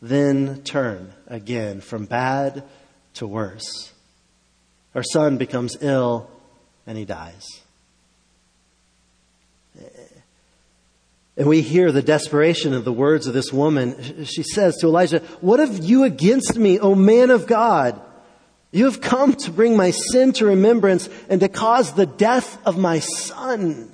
then 0.00 0.62
turn 0.62 1.12
again 1.26 1.80
from 1.80 2.06
bad 2.06 2.64
to 3.14 3.26
worse. 3.26 3.91
Her 4.94 5.02
son 5.02 5.38
becomes 5.38 5.76
ill 5.80 6.30
and 6.86 6.98
he 6.98 7.04
dies. 7.04 7.46
And 11.36 11.48
we 11.48 11.62
hear 11.62 11.92
the 11.92 12.02
desperation 12.02 12.74
of 12.74 12.84
the 12.84 12.92
words 12.92 13.26
of 13.26 13.32
this 13.34 13.52
woman. 13.52 14.24
She 14.24 14.42
says 14.42 14.76
to 14.78 14.86
Elijah, 14.86 15.20
What 15.40 15.60
have 15.60 15.82
you 15.82 16.04
against 16.04 16.56
me, 16.56 16.78
O 16.78 16.94
man 16.94 17.30
of 17.30 17.46
God? 17.46 18.00
You 18.70 18.84
have 18.86 19.00
come 19.00 19.34
to 19.34 19.50
bring 19.50 19.76
my 19.76 19.90
sin 19.90 20.32
to 20.34 20.46
remembrance 20.46 21.08
and 21.28 21.40
to 21.40 21.48
cause 21.48 21.92
the 21.92 22.06
death 22.06 22.58
of 22.66 22.78
my 22.78 22.98
son. 23.00 23.90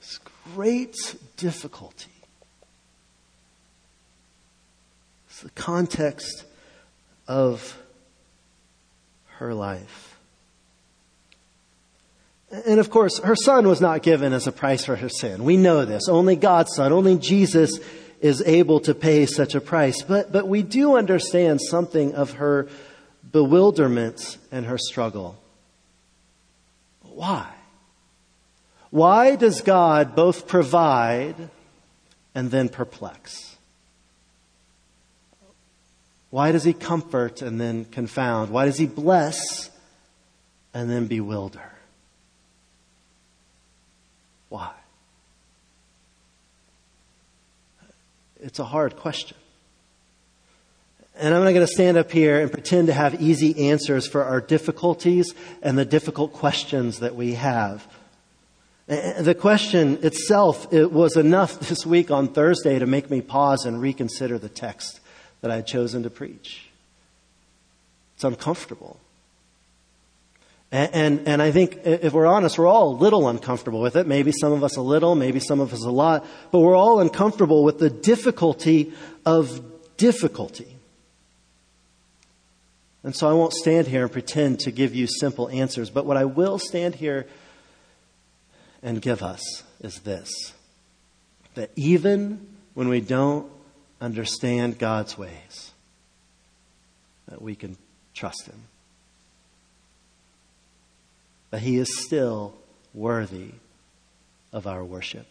It's 0.00 0.18
great 0.54 0.96
difficulty. 1.36 2.10
It's 5.28 5.42
the 5.42 5.50
context 5.50 6.44
of 7.26 7.78
her 9.38 9.54
life. 9.54 10.16
And 12.50 12.80
of 12.80 12.90
course, 12.90 13.18
her 13.18 13.36
son 13.36 13.68
was 13.68 13.80
not 13.80 14.02
given 14.02 14.32
as 14.32 14.46
a 14.46 14.52
price 14.52 14.84
for 14.84 14.96
her 14.96 15.08
sin. 15.08 15.44
We 15.44 15.56
know 15.56 15.84
this. 15.84 16.08
Only 16.08 16.34
God's 16.36 16.74
son, 16.74 16.92
only 16.92 17.18
Jesus 17.18 17.78
is 18.20 18.42
able 18.42 18.80
to 18.80 18.94
pay 18.94 19.26
such 19.26 19.54
a 19.54 19.60
price. 19.60 20.02
But, 20.02 20.32
but 20.32 20.48
we 20.48 20.62
do 20.62 20.96
understand 20.96 21.60
something 21.60 22.14
of 22.14 22.32
her 22.34 22.68
bewilderment 23.30 24.38
and 24.50 24.66
her 24.66 24.78
struggle. 24.78 25.38
Why? 27.02 27.48
Why 28.90 29.36
does 29.36 29.60
God 29.60 30.16
both 30.16 30.48
provide 30.48 31.36
and 32.34 32.50
then 32.50 32.68
perplex? 32.70 33.47
Why 36.30 36.52
does 36.52 36.64
he 36.64 36.72
comfort 36.72 37.40
and 37.42 37.60
then 37.60 37.86
confound? 37.86 38.50
Why 38.50 38.66
does 38.66 38.76
he 38.76 38.86
bless 38.86 39.70
and 40.74 40.90
then 40.90 41.06
bewilder? 41.06 41.72
Why? 44.48 44.72
It's 48.40 48.58
a 48.58 48.64
hard 48.64 48.96
question. 48.96 49.36
And 51.16 51.34
I'm 51.34 51.42
not 51.42 51.52
going 51.52 51.66
to 51.66 51.72
stand 51.72 51.96
up 51.96 52.12
here 52.12 52.40
and 52.40 52.52
pretend 52.52 52.86
to 52.86 52.92
have 52.92 53.20
easy 53.20 53.70
answers 53.70 54.06
for 54.06 54.22
our 54.22 54.40
difficulties 54.40 55.34
and 55.62 55.76
the 55.76 55.84
difficult 55.84 56.32
questions 56.32 57.00
that 57.00 57.16
we 57.16 57.34
have. 57.34 57.86
The 58.86 59.34
question 59.38 59.98
itself 60.02 60.72
it 60.72 60.92
was 60.92 61.16
enough 61.16 61.58
this 61.68 61.84
week 61.84 62.10
on 62.10 62.28
Thursday 62.28 62.78
to 62.78 62.86
make 62.86 63.10
me 63.10 63.20
pause 63.20 63.64
and 63.64 63.80
reconsider 63.80 64.38
the 64.38 64.48
text 64.48 65.00
that 65.40 65.50
I 65.50 65.56
had 65.56 65.66
chosen 65.66 66.02
to 66.02 66.10
preach. 66.10 66.68
It's 68.14 68.24
uncomfortable. 68.24 68.98
And, 70.70 70.94
and, 70.94 71.28
and, 71.28 71.42
I 71.42 71.50
think 71.50 71.80
if 71.84 72.12
we're 72.12 72.26
honest, 72.26 72.58
we're 72.58 72.66
all 72.66 72.90
a 72.90 72.96
little 72.96 73.26
uncomfortable 73.28 73.80
with 73.80 73.96
it. 73.96 74.06
Maybe 74.06 74.32
some 74.32 74.52
of 74.52 74.62
us 74.62 74.76
a 74.76 74.82
little, 74.82 75.14
maybe 75.14 75.40
some 75.40 75.60
of 75.60 75.72
us 75.72 75.82
a 75.84 75.90
lot, 75.90 76.26
but 76.50 76.60
we're 76.60 76.76
all 76.76 77.00
uncomfortable 77.00 77.64
with 77.64 77.78
the 77.78 77.88
difficulty 77.88 78.92
of 79.24 79.62
difficulty. 79.96 80.76
And 83.02 83.16
so 83.16 83.30
I 83.30 83.32
won't 83.32 83.54
stand 83.54 83.86
here 83.86 84.02
and 84.02 84.12
pretend 84.12 84.60
to 84.60 84.70
give 84.70 84.94
you 84.94 85.06
simple 85.06 85.48
answers, 85.48 85.88
but 85.88 86.04
what 86.04 86.18
I 86.18 86.26
will 86.26 86.58
stand 86.58 86.96
here 86.96 87.26
and 88.82 89.00
give 89.00 89.22
us 89.22 89.62
is 89.80 90.00
this 90.00 90.52
that 91.54 91.70
even 91.74 92.46
when 92.74 92.88
we 92.88 93.00
don't 93.00 93.50
understand 94.00 94.78
God's 94.78 95.18
ways, 95.18 95.72
that 97.28 97.42
we 97.42 97.54
can 97.54 97.76
trust 98.14 98.46
Him. 98.46 98.62
That 101.50 101.60
He 101.60 101.76
is 101.76 102.04
still 102.04 102.54
worthy 102.94 103.52
of 104.52 104.66
our 104.66 104.84
worship. 104.84 105.26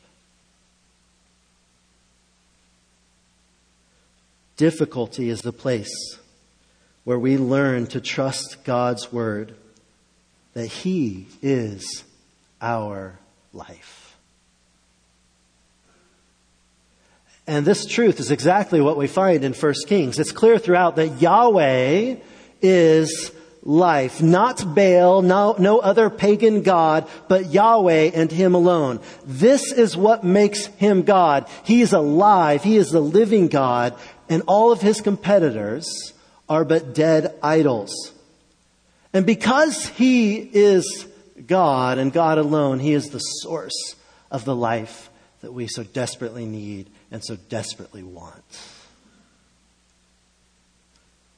Difficulty 4.58 5.30
is 5.30 5.42
the 5.42 5.54
place 5.54 6.18
where 7.04 7.20
we 7.20 7.38
learn 7.38 7.88
to 7.88 8.02
trust 8.02 8.58
God's 8.64 9.14
word 9.14 9.56
that 10.54 10.68
He 10.68 11.28
is 11.42 12.04
our 12.60 13.20
life. 13.54 13.97
And 17.48 17.66
this 17.66 17.86
truth 17.86 18.20
is 18.20 18.30
exactly 18.30 18.82
what 18.82 18.98
we 18.98 19.08
find 19.08 19.46
in 19.46 19.54
1 19.54 19.74
Kings. 19.88 20.20
It's 20.20 20.34
clear 20.34 20.60
throughout 20.60 20.98
that 20.98 21.22
Yahweh 21.22 22.18
is 22.62 23.32
life. 23.64 24.22
Not 24.22 24.76
Baal, 24.76 25.22
no, 25.22 25.56
no 25.58 25.80
other 25.80 26.10
pagan 26.10 26.62
god, 26.62 27.08
but 27.30 27.48
Yahweh 27.48 28.12
and 28.14 28.30
Him 28.30 28.54
alone. 28.54 29.00
This 29.26 29.72
is 29.72 29.96
what 29.96 30.26
makes 30.26 30.66
Him 30.66 31.04
God. 31.04 31.48
He 31.64 31.82
is 31.82 31.94
alive. 31.94 32.64
He 32.64 32.76
is 32.76 32.90
the 32.90 33.00
living 33.00 33.48
God. 33.48 33.98
And 34.28 34.44
all 34.46 34.74
of 34.74 34.82
His 34.82 35.00
competitors 35.00 36.14
are 36.50 36.66
but 36.66 36.94
dead 36.94 37.34
idols. 37.42 37.94
And 39.14 39.26
because 39.26 39.86
He 39.88 40.36
is 40.36 41.08
God 41.46 41.98
and 41.98 42.12
God 42.12 42.40
alone, 42.40 42.80
He 42.80 42.92
is 42.92 43.10
the 43.10 43.20
source 43.20 43.96
of 44.30 44.44
the 44.44 44.56
life 44.56 45.10
that 45.42 45.54
we 45.54 45.68
so 45.68 45.84
desperately 45.84 46.46
need 46.46 46.90
and 47.12 47.24
so 47.24 47.36
desperately 47.36 48.04
want. 48.04 48.60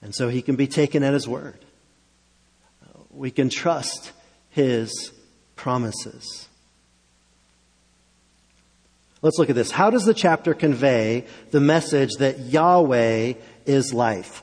And 0.01 0.15
so 0.15 0.29
He 0.29 0.41
can 0.41 0.55
be 0.55 0.67
taken 0.67 1.03
at 1.03 1.13
His 1.13 1.27
word. 1.27 1.59
We 3.11 3.31
can 3.31 3.49
trust 3.49 4.11
His 4.49 5.11
promises. 5.55 6.47
Let's 9.21 9.37
look 9.37 9.49
at 9.49 9.55
this. 9.55 9.71
How 9.71 9.89
does 9.89 10.05
the 10.05 10.13
chapter 10.13 10.53
convey 10.53 11.25
the 11.51 11.59
message 11.59 12.11
that 12.19 12.39
Yahweh 12.39 13.33
is 13.65 13.93
life? 13.93 14.41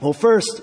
Well, 0.00 0.14
first, 0.14 0.62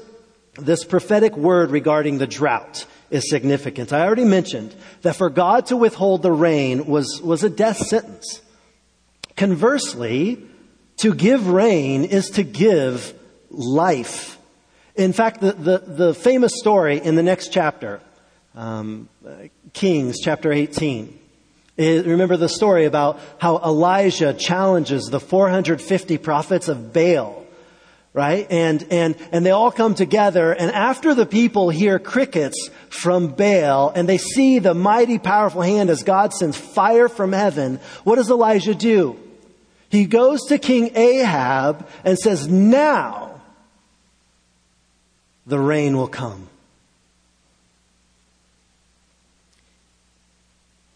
this 0.57 0.83
prophetic 0.83 1.37
word 1.37 1.69
regarding 1.69 2.17
the 2.17 2.25
drought 2.25 2.85
is 3.09 3.29
significant. 3.29 3.93
I 3.93 4.05
already 4.05 4.25
mentioned 4.25 4.75
that 5.01 5.15
for 5.15 5.29
God 5.29 5.67
to 5.67 5.77
withhold 5.77 6.21
the 6.21 6.31
rain 6.31 6.85
was, 6.85 7.21
was 7.21 7.43
a 7.43 7.49
death 7.49 7.77
sentence. 7.77 8.41
Conversely, 9.35 10.43
to 10.97 11.13
give 11.13 11.47
rain 11.47 12.05
is 12.05 12.29
to 12.31 12.43
give 12.43 13.13
life. 13.49 14.37
In 14.95 15.13
fact, 15.13 15.41
the, 15.41 15.51
the, 15.51 15.77
the 15.79 16.13
famous 16.13 16.53
story 16.55 16.99
in 16.99 17.15
the 17.15 17.23
next 17.23 17.51
chapter, 17.51 17.99
um, 18.55 19.09
Kings 19.73 20.19
chapter 20.19 20.51
18, 20.51 21.19
is, 21.77 22.05
remember 22.05 22.37
the 22.37 22.47
story 22.47 22.85
about 22.85 23.19
how 23.37 23.57
Elijah 23.57 24.33
challenges 24.33 25.05
the 25.07 25.19
450 25.19 26.17
prophets 26.17 26.69
of 26.69 26.93
Baal 26.93 27.44
right? 28.15 28.47
And, 28.49 28.87
and, 28.91 29.15
and 29.33 29.45
they 29.45 29.51
all 29.51 29.71
come 29.71 29.93
together. 29.93 30.53
And 30.53 30.71
after 30.71 31.13
the 31.13 31.25
people 31.25 31.69
hear 31.69 31.99
crickets 31.99 32.69
from 32.87 33.27
Baal 33.27 33.91
and 33.93 34.07
they 34.07 34.17
see 34.17 34.59
the 34.59 34.73
mighty 34.73 35.19
powerful 35.19 35.61
hand 35.61 35.89
as 35.89 36.01
God 36.01 36.33
sends 36.33 36.55
fire 36.55 37.09
from 37.09 37.33
heaven, 37.33 37.81
what 38.05 38.15
does 38.15 38.31
Elijah 38.31 38.73
do? 38.73 39.19
He 39.89 40.05
goes 40.05 40.39
to 40.47 40.57
King 40.57 40.91
Ahab 40.95 41.87
and 42.05 42.17
says, 42.17 42.47
now 42.47 43.41
the 45.45 45.59
rain 45.59 45.97
will 45.97 46.07
come. 46.07 46.47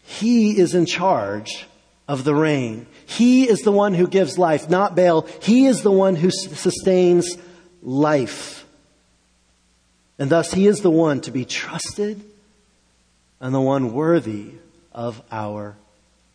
He 0.02 0.58
is 0.58 0.74
in 0.74 0.86
charge 0.86 1.66
of 2.08 2.24
the 2.24 2.34
rain. 2.34 2.86
He 3.10 3.48
is 3.48 3.62
the 3.62 3.72
one 3.72 3.92
who 3.92 4.06
gives 4.06 4.38
life, 4.38 4.70
not 4.70 4.94
Baal. 4.94 5.22
He 5.42 5.66
is 5.66 5.82
the 5.82 5.90
one 5.90 6.14
who 6.14 6.30
sustains 6.30 7.36
life. 7.82 8.64
And 10.16 10.30
thus, 10.30 10.52
He 10.52 10.68
is 10.68 10.80
the 10.80 10.92
one 10.92 11.20
to 11.22 11.32
be 11.32 11.44
trusted 11.44 12.22
and 13.40 13.52
the 13.52 13.60
one 13.60 13.94
worthy 13.94 14.52
of 14.92 15.20
our 15.32 15.76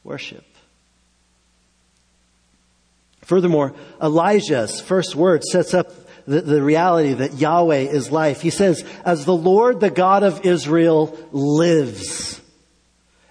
worship. 0.04 0.44
Furthermore, 3.22 3.74
Elijah's 4.02 4.82
first 4.82 5.16
word 5.16 5.46
sets 5.46 5.74
up 5.74 5.94
the, 6.28 6.42
the, 6.42 6.62
reality 6.62 7.14
that 7.14 7.36
Yahweh 7.36 7.84
is 7.84 8.12
life. 8.12 8.42
He 8.42 8.50
says, 8.50 8.84
As 9.06 9.24
the 9.24 9.36
Lord, 9.36 9.80
the 9.80 9.90
God 9.90 10.24
of 10.24 10.46
Israel, 10.46 11.18
lives. 11.32 12.42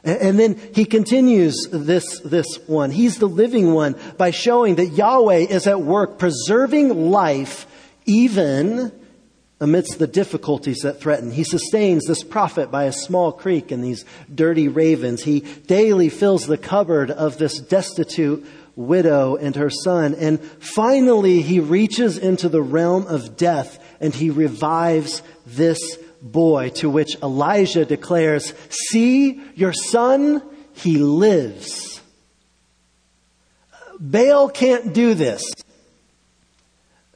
And 0.04 0.38
then 0.38 0.60
he 0.74 0.84
continues 0.84 1.66
this, 1.72 2.20
this 2.20 2.56
one. 2.66 2.90
He's 2.90 3.18
the 3.18 3.28
living 3.28 3.72
one 3.72 3.96
by 4.18 4.30
showing 4.32 4.74
that 4.74 4.88
Yahweh 4.88 5.46
is 5.48 5.66
at 5.66 5.80
work 5.80 6.18
preserving 6.18 7.10
life 7.10 7.66
even 8.04 8.92
amidst 9.60 9.98
the 9.98 10.06
difficulties 10.06 10.80
that 10.80 11.00
threaten. 11.00 11.30
He 11.30 11.42
sustains 11.42 12.04
this 12.06 12.22
prophet 12.22 12.70
by 12.70 12.84
a 12.84 12.92
small 12.92 13.32
creek 13.32 13.70
and 13.70 13.82
these 13.82 14.04
dirty 14.32 14.68
ravens. 14.68 15.22
He 15.22 15.40
daily 15.40 16.10
fills 16.10 16.46
the 16.46 16.58
cupboard 16.58 17.10
of 17.10 17.38
this 17.38 17.58
destitute 17.58 18.46
widow 18.76 19.36
and 19.36 19.56
her 19.56 19.70
son. 19.70 20.14
And 20.14 20.38
finally, 20.42 21.40
he 21.40 21.60
reaches 21.60 22.18
into 22.18 22.50
the 22.50 22.62
realm 22.62 23.06
of 23.06 23.38
death 23.38 23.82
and 24.00 24.14
he 24.14 24.28
revives 24.28 25.22
this 25.46 25.98
boy, 26.24 26.70
to 26.70 26.90
which 26.90 27.16
Elijah 27.22 27.84
declares, 27.84 28.54
See, 28.70 29.40
your 29.54 29.72
son, 29.72 30.42
he 30.72 30.98
lives. 30.98 32.00
Baal 34.00 34.48
can't 34.48 34.92
do 34.92 35.14
this 35.14 35.44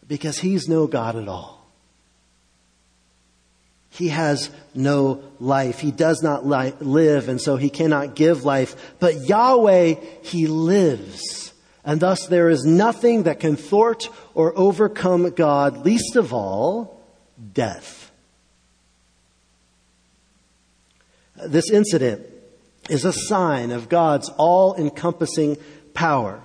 because 0.07 0.38
he's 0.38 0.68
no 0.68 0.87
God 0.87 1.16
at 1.16 1.27
all. 1.27 1.59
He 3.90 4.09
has 4.09 4.51
no 4.77 5.23
life. 5.40 5.81
He 5.81 5.90
does 5.90 6.23
not 6.23 6.47
li- 6.47 6.73
live, 6.79 7.29
and 7.29 7.40
so 7.40 7.57
he 7.57 7.68
cannot 7.68 8.14
give 8.14 8.44
life. 8.44 8.94
But 9.01 9.29
Yahweh, 9.29 9.94
he 10.23 10.47
lives. 10.47 11.53
And 11.85 11.99
thus 11.99 12.27
there 12.27 12.49
is 12.49 12.64
nothing 12.64 13.25
that 13.25 13.40
can 13.40 13.57
thwart 13.57 14.09
or 14.35 14.57
overcome 14.57 15.31
God, 15.31 15.85
least 15.85 16.14
of 16.14 16.33
all, 16.33 17.03
death. 17.53 18.08
This 21.46 21.70
incident 21.70 22.27
is 22.88 23.05
a 23.05 23.12
sign 23.12 23.70
of 23.70 23.88
God's 23.88 24.29
all 24.38 24.74
encompassing 24.74 25.57
power. 25.94 26.42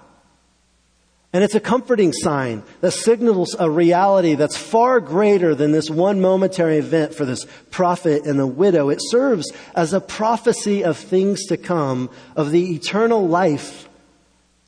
And 1.32 1.44
it's 1.44 1.56
a 1.56 1.60
comforting 1.60 2.14
sign 2.14 2.62
that 2.82 2.92
signals 2.92 3.56
a 3.58 3.68
reality 3.68 4.36
that's 4.36 4.56
far 4.56 5.00
greater 5.00 5.56
than 5.56 5.72
this 5.72 5.90
one 5.90 6.22
momentary 6.22 6.78
event 6.78 7.16
for 7.16 7.26
this 7.26 7.48
prophet 7.72 8.26
and 8.26 8.38
the 8.38 8.46
widow. 8.46 8.90
It 8.90 9.00
serves 9.02 9.52
as 9.74 9.94
a 9.94 10.02
prophecy 10.02 10.84
of 10.84 10.96
things 10.96 11.46
to 11.48 11.58
come, 11.58 12.12
of 12.36 12.52
the 12.52 12.76
eternal 12.76 13.28
life 13.28 13.90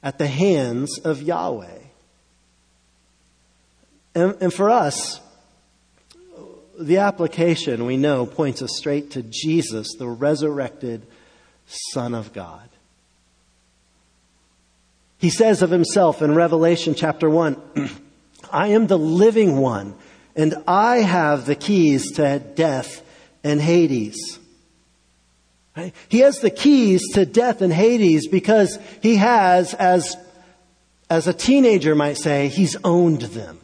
at 0.02 0.18
the 0.18 0.28
hands 0.28 0.98
of 1.00 1.22
Yahweh. 1.22 1.80
And, 4.16 4.36
and 4.42 4.54
for 4.54 4.72
us, 4.72 5.20
the 6.80 6.98
application, 6.98 7.86
we 7.86 7.98
know, 7.98 8.26
points 8.26 8.62
us 8.62 8.72
straight 8.78 9.12
to 9.12 9.24
Jesus, 9.24 9.96
the 9.98 10.08
resurrected 10.08 11.06
Son 11.68 12.14
of 12.14 12.34
God. 12.34 12.70
He 15.18 15.30
says 15.30 15.62
of 15.62 15.72
himself 15.72 16.22
in 16.22 16.36
Revelation 16.36 16.94
chapter 16.96 17.30
1, 17.30 17.90
I 18.52 18.70
am 18.70 18.88
the 18.88 18.98
living 18.98 19.58
one, 19.58 19.96
and 20.36 20.56
I 20.68 20.98
have 20.98 21.46
the 21.46 21.56
keys 21.56 22.12
to 22.14 22.40
death 22.40 23.02
and 23.44 23.62
Hades. 23.62 24.40
Right? 25.76 25.94
He 26.10 26.20
has 26.20 26.40
the 26.40 26.50
keys 26.50 27.02
to 27.14 27.26
death 27.26 27.62
and 27.62 27.74
Hades 27.74 28.28
because 28.28 28.78
he 29.02 29.18
has, 29.18 29.74
as, 29.74 30.16
as 31.10 31.28
a 31.28 31.34
teenager 31.34 31.96
might 31.96 32.18
say, 32.18 32.48
he's 32.48 32.78
owned 32.84 33.22
them. 33.22 33.60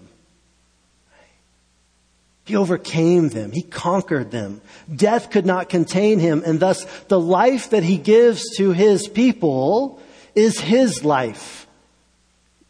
He 2.44 2.56
overcame 2.56 3.30
them. 3.30 3.52
He 3.52 3.62
conquered 3.62 4.32
them. 4.32 4.62
Death 4.94 5.30
could 5.30 5.46
not 5.46 5.70
contain 5.70 6.20
him, 6.20 6.44
and 6.46 6.60
thus 6.60 6.86
the 7.08 7.20
life 7.20 7.70
that 7.70 7.84
he 7.84 7.98
gives 7.98 8.58
to 8.58 8.72
his 8.72 9.08
people 9.08 10.02
is 10.34 10.60
his 10.60 11.04
life, 11.04 11.68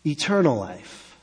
eternal 0.05 0.57
life. 0.57 1.17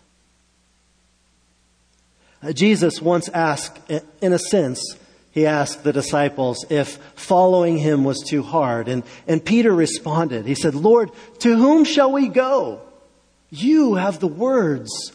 Uh, 2.42 2.52
Jesus 2.52 3.02
once 3.02 3.28
asked, 3.28 3.78
in 4.22 4.32
a 4.32 4.38
sense, 4.38 4.96
he 5.32 5.46
asked 5.46 5.84
the 5.84 5.92
disciples 5.92 6.64
if 6.70 6.96
following 7.14 7.78
him 7.78 8.04
was 8.04 8.20
too 8.20 8.42
hard. 8.42 8.88
And, 8.88 9.02
and 9.26 9.44
Peter 9.44 9.72
responded. 9.72 10.46
He 10.46 10.54
said, 10.54 10.74
Lord, 10.74 11.10
to 11.40 11.56
whom 11.56 11.84
shall 11.84 12.12
we 12.12 12.28
go? 12.28 12.80
You 13.50 13.94
have 13.94 14.20
the 14.20 14.28
words 14.28 15.12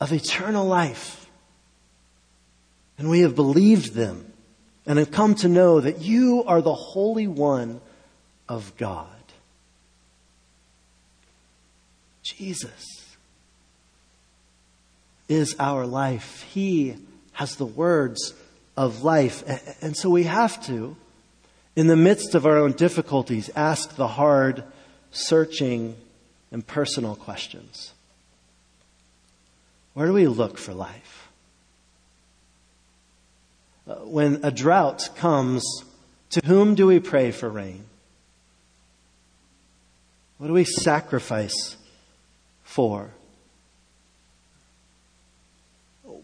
of 0.00 0.12
eternal 0.12 0.66
life. 0.66 1.19
And 3.00 3.08
we 3.08 3.20
have 3.20 3.34
believed 3.34 3.94
them 3.94 4.30
and 4.84 4.98
have 4.98 5.10
come 5.10 5.34
to 5.36 5.48
know 5.48 5.80
that 5.80 6.02
you 6.02 6.44
are 6.46 6.60
the 6.60 6.74
Holy 6.74 7.26
One 7.26 7.80
of 8.46 8.76
God. 8.76 9.08
Jesus 12.22 13.16
is 15.30 15.56
our 15.58 15.86
life. 15.86 16.42
He 16.52 16.96
has 17.32 17.56
the 17.56 17.64
words 17.64 18.34
of 18.76 19.02
life. 19.02 19.44
And 19.80 19.96
so 19.96 20.10
we 20.10 20.24
have 20.24 20.62
to, 20.66 20.94
in 21.74 21.86
the 21.86 21.96
midst 21.96 22.34
of 22.34 22.44
our 22.44 22.58
own 22.58 22.72
difficulties, 22.72 23.48
ask 23.56 23.96
the 23.96 24.08
hard, 24.08 24.62
searching, 25.10 25.96
and 26.52 26.66
personal 26.66 27.16
questions. 27.16 27.94
Where 29.94 30.06
do 30.06 30.12
we 30.12 30.26
look 30.26 30.58
for 30.58 30.74
life? 30.74 31.19
When 34.04 34.40
a 34.44 34.50
drought 34.50 35.08
comes, 35.16 35.64
to 36.30 36.40
whom 36.44 36.74
do 36.74 36.86
we 36.86 37.00
pray 37.00 37.30
for 37.32 37.48
rain? 37.48 37.84
What 40.38 40.46
do 40.46 40.52
we 40.52 40.64
sacrifice 40.64 41.76
for? 42.62 43.10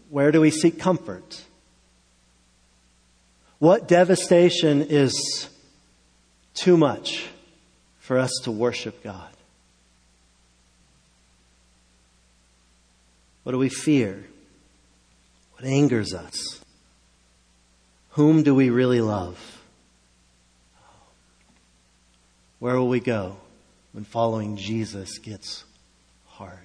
Where 0.09 0.31
do 0.31 0.41
we 0.41 0.49
seek 0.49 0.79
comfort? 0.79 1.43
What 3.59 3.87
devastation 3.87 4.81
is 4.81 5.49
too 6.53 6.77
much 6.77 7.27
for 7.99 8.17
us 8.17 8.31
to 8.43 8.51
worship 8.51 9.03
God? 9.03 9.29
What 13.43 13.51
do 13.51 13.57
we 13.57 13.69
fear? 13.69 14.25
What 15.53 15.65
angers 15.65 16.13
us? 16.13 16.56
Whom 18.17 18.41
do 18.41 18.55
we 18.55 18.71
really 18.71 18.99
love? 18.99 19.61
Where 22.57 22.75
will 22.75 22.89
we 22.89 22.99
go 22.99 23.37
when 23.91 24.05
following 24.05 24.57
Jesus 24.57 25.19
gets 25.19 25.65
hard? 26.25 26.57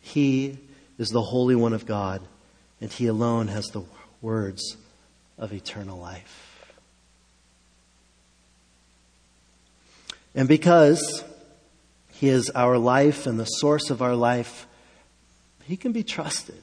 He 0.00 0.58
is 0.98 1.10
the 1.10 1.22
Holy 1.22 1.54
One 1.54 1.72
of 1.72 1.86
God, 1.86 2.20
and 2.80 2.92
He 2.92 3.06
alone 3.06 3.46
has 3.46 3.66
the 3.66 3.84
words 4.20 4.76
of 5.38 5.52
eternal 5.52 6.00
life. 6.00 6.72
And 10.34 10.48
because 10.48 11.22
He 12.10 12.28
is 12.28 12.50
our 12.56 12.76
life 12.76 13.24
and 13.24 13.38
the 13.38 13.44
source 13.44 13.88
of 13.88 14.02
our 14.02 14.16
life, 14.16 14.66
He 15.66 15.76
can 15.76 15.92
be 15.92 16.02
trusted. 16.02 16.62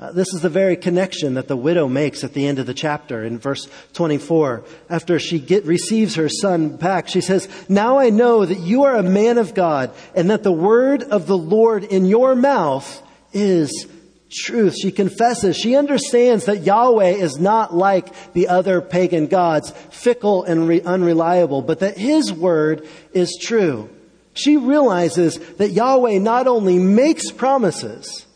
Uh, 0.00 0.12
this 0.12 0.32
is 0.32 0.40
the 0.40 0.48
very 0.48 0.76
connection 0.76 1.34
that 1.34 1.46
the 1.46 1.56
widow 1.56 1.86
makes 1.86 2.24
at 2.24 2.32
the 2.32 2.46
end 2.46 2.58
of 2.58 2.64
the 2.64 2.72
chapter 2.72 3.22
in 3.22 3.38
verse 3.38 3.68
24. 3.92 4.64
After 4.88 5.18
she 5.18 5.38
get, 5.38 5.66
receives 5.66 6.14
her 6.14 6.30
son 6.30 6.78
back, 6.78 7.06
she 7.06 7.20
says, 7.20 7.46
Now 7.68 7.98
I 7.98 8.08
know 8.08 8.46
that 8.46 8.60
you 8.60 8.84
are 8.84 8.96
a 8.96 9.02
man 9.02 9.36
of 9.36 9.52
God 9.52 9.90
and 10.14 10.30
that 10.30 10.42
the 10.42 10.52
word 10.52 11.02
of 11.02 11.26
the 11.26 11.36
Lord 11.36 11.84
in 11.84 12.06
your 12.06 12.34
mouth 12.34 13.02
is 13.34 13.86
truth. 14.30 14.74
She 14.80 14.90
confesses, 14.90 15.58
she 15.58 15.76
understands 15.76 16.46
that 16.46 16.62
Yahweh 16.62 17.16
is 17.16 17.38
not 17.38 17.74
like 17.74 18.32
the 18.32 18.48
other 18.48 18.80
pagan 18.80 19.26
gods, 19.26 19.70
fickle 19.90 20.44
and 20.44 20.66
re- 20.66 20.80
unreliable, 20.80 21.60
but 21.60 21.80
that 21.80 21.98
his 21.98 22.32
word 22.32 22.88
is 23.12 23.36
true. 23.38 23.90
She 24.34 24.56
realizes 24.56 25.38
that 25.56 25.70
Yahweh 25.70 26.18
not 26.18 26.46
only 26.46 26.78
makes 26.78 27.30
promises, 27.30 28.26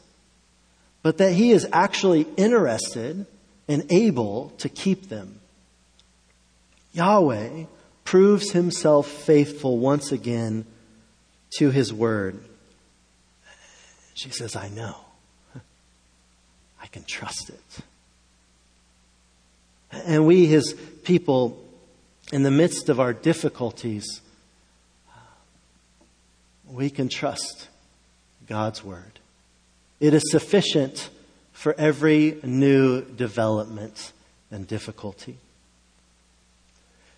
but 1.02 1.18
that 1.18 1.33
he 1.33 1.52
is 1.52 1.66
actually 1.72 2.26
interested 2.37 3.26
and 3.68 3.87
able 3.90 4.50
to 4.59 4.68
keep 4.68 5.09
them. 5.09 5.40
Yahweh 6.92 7.64
proves 8.04 8.52
himself 8.52 9.07
faithful 9.09 9.78
once 9.78 10.12
again 10.12 10.64
to 11.59 11.70
his 11.70 11.92
word. 11.92 12.42
She 14.14 14.30
says, 14.30 14.57
I 14.57 14.68
know. 14.68 14.96
I 16.80 16.87
can 16.87 17.04
trust 17.04 17.50
it. 17.50 17.85
And 20.07 20.26
we, 20.26 20.46
his 20.46 20.74
people, 21.04 21.62
in 22.33 22.42
the 22.42 22.50
midst 22.50 22.88
of 22.88 23.00
our 23.00 23.12
difficulties, 23.12 24.20
we 26.74 26.90
can 26.90 27.08
trust 27.08 27.68
God's 28.48 28.82
word. 28.82 29.20
It 30.00 30.12
is 30.12 30.22
sufficient 30.30 31.08
for 31.52 31.72
every 31.78 32.40
new 32.42 33.02
development 33.02 34.12
and 34.50 34.66
difficulty. 34.66 35.38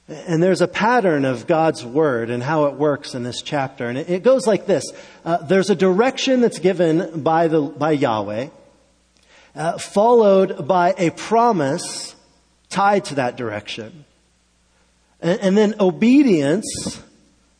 And 0.09 0.43
there's 0.43 0.61
a 0.61 0.69
pattern 0.69 1.25
of 1.25 1.47
God's 1.47 1.85
word 1.85 2.29
and 2.29 2.43
how 2.43 2.67
it 2.67 2.75
works 2.75 3.15
in 3.15 3.23
this 3.23 3.41
chapter. 3.41 3.89
And 3.89 3.99
it 3.99 4.23
goes 4.23 4.47
like 4.47 4.67
this. 4.67 4.85
Uh, 5.25 5.39
there's 5.39 5.71
a 5.71 5.75
direction 5.75 6.43
that's 6.43 6.59
given 6.59 7.23
by, 7.23 7.49
the, 7.49 7.63
by 7.63 7.93
Yahweh, 7.93 8.49
uh, 9.57 9.79
followed 9.79 10.69
by 10.69 10.95
a 10.99 11.11
promise 11.11 12.15
tied 12.69 13.07
to 13.07 13.15
that 13.17 13.37
direction. 13.37 14.05
And, 15.21 15.41
and 15.41 15.57
then 15.57 15.75
obedience 15.81 17.03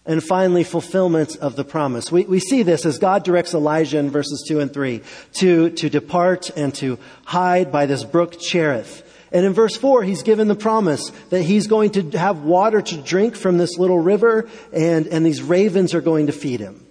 and 0.07 0.23
finally 0.23 0.65
fulfillment 0.65 1.37
of 1.37 1.57
the 1.57 1.65
promise. 1.65 2.13
We, 2.13 2.25
we 2.25 2.41
see 2.41 2.63
this 2.63 2.87
as 2.87 2.99
God 2.99 3.25
directs 3.25 3.55
Elijah 3.55 3.99
in 3.99 4.11
verses 4.11 4.45
2 4.49 4.61
and 4.61 4.73
3 4.73 5.03
to, 5.35 5.71
to 5.71 5.91
depart 5.91 6.51
and 6.57 6.75
to 6.77 6.99
hide 7.25 7.73
by 7.73 7.87
this 7.87 8.05
brook 8.05 8.39
Cherith. 8.41 9.03
And 9.33 9.45
in 9.45 9.53
verse 9.53 9.77
4, 9.77 10.05
he's 10.05 10.23
given 10.23 10.49
the 10.49 10.55
promise 10.55 11.11
that 11.31 11.43
he's 11.43 11.67
going 11.67 11.91
to 11.93 12.19
have 12.19 12.43
water 12.43 12.81
to 12.81 12.97
drink 13.03 13.37
from 13.37 13.59
this 13.59 13.77
little 13.77 13.99
river 13.99 14.49
and, 14.73 15.07
and 15.09 15.27
these 15.27 15.43
ravens 15.43 15.95
are 15.95 16.01
going 16.01 16.27
to 16.27 16.33
feed 16.33 16.61
him. 16.61 16.87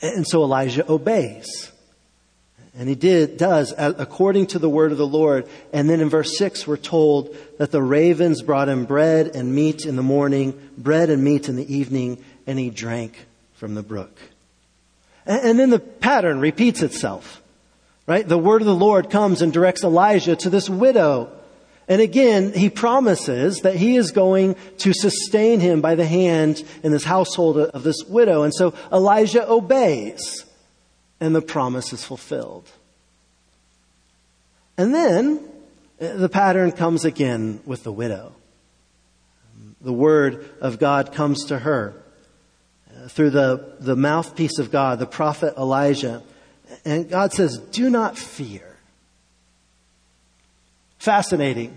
And 0.00 0.26
so 0.26 0.42
Elijah 0.42 0.90
obeys. 0.90 1.72
And 2.78 2.90
he 2.90 2.94
did, 2.94 3.38
does 3.38 3.72
according 3.76 4.48
to 4.48 4.58
the 4.58 4.68
word 4.68 4.92
of 4.92 4.98
the 4.98 5.06
Lord. 5.06 5.48
And 5.72 5.88
then 5.88 6.00
in 6.00 6.10
verse 6.10 6.36
6, 6.36 6.66
we're 6.66 6.76
told 6.76 7.34
that 7.58 7.70
the 7.70 7.82
ravens 7.82 8.42
brought 8.42 8.68
him 8.68 8.84
bread 8.84 9.34
and 9.34 9.54
meat 9.54 9.86
in 9.86 9.96
the 9.96 10.02
morning, 10.02 10.70
bread 10.76 11.08
and 11.08 11.24
meat 11.24 11.48
in 11.48 11.56
the 11.56 11.74
evening, 11.74 12.22
and 12.46 12.58
he 12.58 12.68
drank 12.68 13.26
from 13.54 13.74
the 13.74 13.82
brook. 13.82 14.14
And 15.24 15.58
then 15.58 15.70
the 15.70 15.78
pattern 15.78 16.38
repeats 16.38 16.82
itself, 16.82 17.42
right? 18.06 18.28
The 18.28 18.38
word 18.38 18.60
of 18.60 18.66
the 18.66 18.74
Lord 18.74 19.10
comes 19.10 19.42
and 19.42 19.52
directs 19.52 19.82
Elijah 19.82 20.36
to 20.36 20.50
this 20.50 20.68
widow. 20.68 21.32
And 21.88 22.00
again, 22.00 22.52
he 22.52 22.68
promises 22.68 23.60
that 23.60 23.76
he 23.76 23.96
is 23.96 24.10
going 24.10 24.54
to 24.78 24.92
sustain 24.92 25.60
him 25.60 25.80
by 25.80 25.94
the 25.94 26.06
hand 26.06 26.62
in 26.82 26.92
this 26.92 27.04
household 27.04 27.58
of 27.58 27.82
this 27.82 28.04
widow. 28.04 28.42
And 28.42 28.54
so 28.54 28.74
Elijah 28.92 29.48
obeys 29.48 30.44
and 31.20 31.34
the 31.34 31.42
promise 31.42 31.92
is 31.92 32.04
fulfilled. 32.04 32.68
And 34.76 34.94
then 34.94 35.40
uh, 36.00 36.16
the 36.16 36.28
pattern 36.28 36.72
comes 36.72 37.04
again 37.04 37.60
with 37.64 37.84
the 37.84 37.92
widow. 37.92 38.34
The 39.80 39.92
word 39.92 40.48
of 40.60 40.78
God 40.78 41.12
comes 41.12 41.44
to 41.46 41.58
her 41.58 41.94
uh, 42.90 43.08
through 43.08 43.30
the, 43.30 43.76
the 43.80 43.96
mouthpiece 43.96 44.58
of 44.58 44.70
God, 44.70 44.98
the 44.98 45.06
prophet 45.06 45.54
Elijah. 45.56 46.22
And 46.84 47.08
God 47.08 47.32
says, 47.32 47.58
Do 47.58 47.88
not 47.88 48.18
fear. 48.18 48.76
Fascinating 50.98 51.76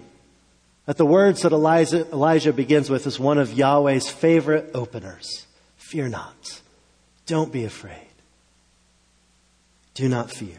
that 0.85 0.97
the 0.97 1.05
words 1.05 1.43
that 1.43 1.51
Elijah, 1.51 2.09
Elijah 2.11 2.51
begins 2.51 2.89
with 2.89 3.05
is 3.05 3.19
one 3.19 3.37
of 3.37 3.53
Yahweh's 3.53 4.09
favorite 4.09 4.71
openers. 4.73 5.45
Fear 5.77 6.09
not. 6.09 6.61
Don't 7.27 7.53
be 7.53 7.63
afraid. 7.63 8.08
Do 9.99 10.07
not 10.07 10.31
fear. 10.31 10.55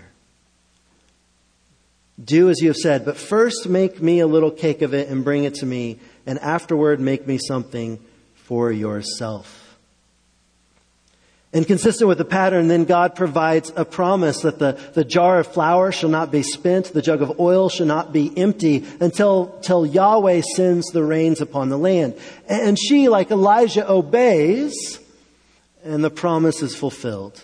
Do 2.23 2.51
as 2.51 2.61
you 2.61 2.69
have 2.69 2.77
said, 2.77 3.07
but 3.07 3.17
first 3.17 3.67
make 3.67 4.03
me 4.03 4.21
a 4.21 4.27
little 4.27 4.51
cake 4.51 4.83
of 4.83 4.93
it 4.93 5.09
and 5.09 5.25
bring 5.25 5.45
it 5.45 5.55
to 5.55 5.67
me, 5.67 5.99
and 6.27 6.39
afterward 6.41 7.01
make 7.01 7.27
me 7.27 7.39
something 7.39 7.99
for 8.35 8.71
yourself. 8.71 9.79
And 11.55 11.67
consistent 11.67 12.07
with 12.07 12.19
the 12.19 12.25
pattern, 12.27 12.69
then 12.69 12.85
God 12.85 13.17
provides 13.17 13.73
a 13.75 13.87
promise 13.87 14.43
that 14.43 14.59
the, 14.59 14.79
the 14.93 15.07
jar 15.07 15.39
of 15.39 15.47
flour 15.47 15.91
shall 15.91 16.11
not 16.11 16.31
be 16.31 16.43
spent, 16.43 16.93
the 16.93 17.01
jug 17.01 17.23
of 17.23 17.41
oil 17.41 17.71
shall 17.71 17.87
not 17.87 18.13
be 18.13 18.37
empty 18.37 18.85
until, 19.01 19.59
till 19.63 19.87
Yahweh 19.87 20.43
sends 20.55 20.89
the 20.89 21.03
rains 21.03 21.41
upon 21.41 21.71
the 21.71 21.79
land. 21.79 22.15
And 22.47 22.79
she, 22.79 23.09
like 23.09 23.31
Elijah, 23.31 23.89
obeys 23.89 25.01
and 25.83 26.05
the 26.05 26.11
promise 26.11 26.61
is 26.61 26.77
fulfilled. 26.77 27.43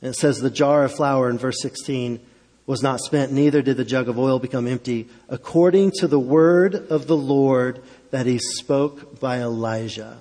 And 0.00 0.10
it 0.10 0.16
says 0.16 0.38
the 0.38 0.50
jar 0.50 0.84
of 0.84 0.94
flour 0.94 1.30
in 1.30 1.38
verse 1.38 1.60
16 1.60 2.20
was 2.66 2.82
not 2.82 3.00
spent, 3.00 3.32
neither 3.32 3.62
did 3.62 3.76
the 3.76 3.84
jug 3.84 4.08
of 4.08 4.18
oil 4.18 4.38
become 4.38 4.66
empty, 4.66 5.08
according 5.28 5.92
to 5.92 6.08
the 6.08 6.18
word 6.18 6.74
of 6.74 7.06
the 7.06 7.16
Lord 7.16 7.80
that 8.10 8.26
he 8.26 8.38
spoke 8.38 9.20
by 9.20 9.40
Elijah. 9.40 10.18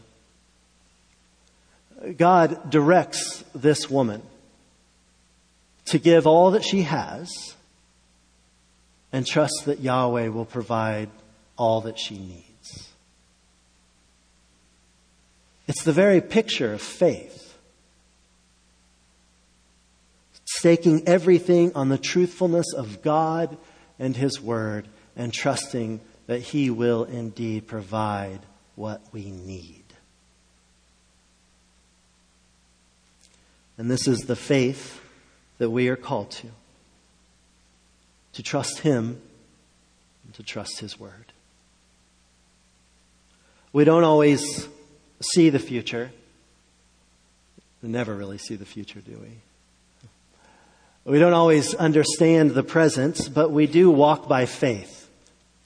God 2.18 2.70
directs 2.70 3.44
this 3.56 3.90
woman 3.90 4.22
to 5.86 5.98
give 5.98 6.28
all 6.28 6.52
that 6.52 6.64
she 6.64 6.84
has 6.84 7.56
and 9.12 9.26
trust 9.26 9.64
that 9.66 9.80
Yahweh 9.80 10.28
will 10.28 10.46
provide 10.46 11.10
all 11.58 11.82
that 11.82 11.98
she 11.98 12.18
needs. 12.18 12.90
It's 15.68 15.84
the 15.84 15.94
very 15.94 16.22
picture 16.22 16.74
of 16.74 16.82
faith. 16.82 17.45
Staking 20.65 21.08
everything 21.08 21.73
on 21.75 21.89
the 21.89 21.97
truthfulness 21.99 22.73
of 22.73 23.04
God 23.04 23.56
and 23.99 24.17
His 24.17 24.41
Word 24.41 24.88
and 25.15 25.32
trusting 25.32 25.99
that 26.25 26.39
He 26.39 26.71
will 26.71 27.04
indeed 27.04 27.67
provide 27.67 28.39
what 28.73 28.99
we 29.12 29.30
need. 29.30 29.84
And 33.78 33.91
this 33.91 34.08
is 34.08 34.21
the 34.21 34.36
faith 34.36 34.99
that 35.60 35.69
we 35.69 35.88
are 35.88 35.95
called 35.95 36.32
to 36.32 36.47
to 38.34 38.41
trust 38.41 38.80
Him 38.80 39.21
and 40.25 40.34
to 40.34 40.41
trust 40.41 40.80
His 40.80 40.99
Word. 40.99 41.32
We 43.71 43.84
don't 43.84 44.04
always 44.04 44.67
see 45.21 45.51
the 45.51 45.60
future. 45.60 46.10
We 47.84 47.89
never 47.89 48.15
really 48.15 48.39
see 48.39 48.56
the 48.56 48.65
future, 48.65 49.01
do 49.01 49.19
we? 49.21 49.38
We 51.06 51.20
don't 51.20 51.34
always 51.34 51.76
understand 51.76 52.52
the 52.52 52.63
presence, 52.63 53.30
but 53.30 53.52
we 53.52 53.68
do 53.68 53.91
walk 53.91 54.28
by 54.28 54.48
faith, 54.48 55.08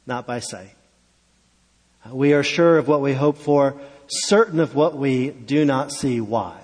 not 0.06 0.28
by 0.28 0.40
sight. 0.42 0.76
We 2.12 2.34
are 2.34 2.44
sure 2.44 2.78
of 2.78 2.90
what 2.90 3.00
we 3.00 3.14
hope 3.14 3.38
for, 3.38 3.80
certain 4.08 4.60
of 4.60 4.76
what 4.76 4.98
we 4.98 5.30
do 5.30 5.64
not 5.64 5.94
see. 5.94 6.20
Why? 6.20 6.60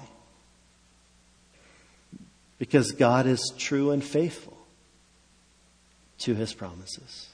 Because 2.59 2.91
God 2.91 3.27
is 3.27 3.53
true 3.57 3.91
and 3.91 4.03
faithful 4.03 4.57
to 6.19 6.35
his 6.35 6.53
promises. 6.53 7.29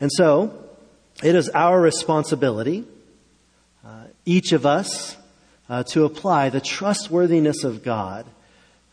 And 0.00 0.10
so, 0.12 0.52
it 1.22 1.36
is 1.36 1.50
our 1.50 1.80
responsibility, 1.80 2.84
uh, 3.86 4.04
each 4.24 4.50
of 4.50 4.66
us, 4.66 5.16
uh, 5.68 5.82
to 5.84 6.04
apply 6.04 6.50
the 6.50 6.60
trustworthiness 6.60 7.64
of 7.64 7.82
God 7.82 8.26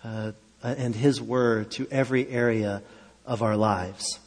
uh, 0.03 0.31
and 0.63 0.95
His 0.95 1.21
Word 1.21 1.71
to 1.71 1.88
every 1.91 2.27
area 2.27 2.81
of 3.25 3.41
our 3.41 3.57
lives. 3.57 4.19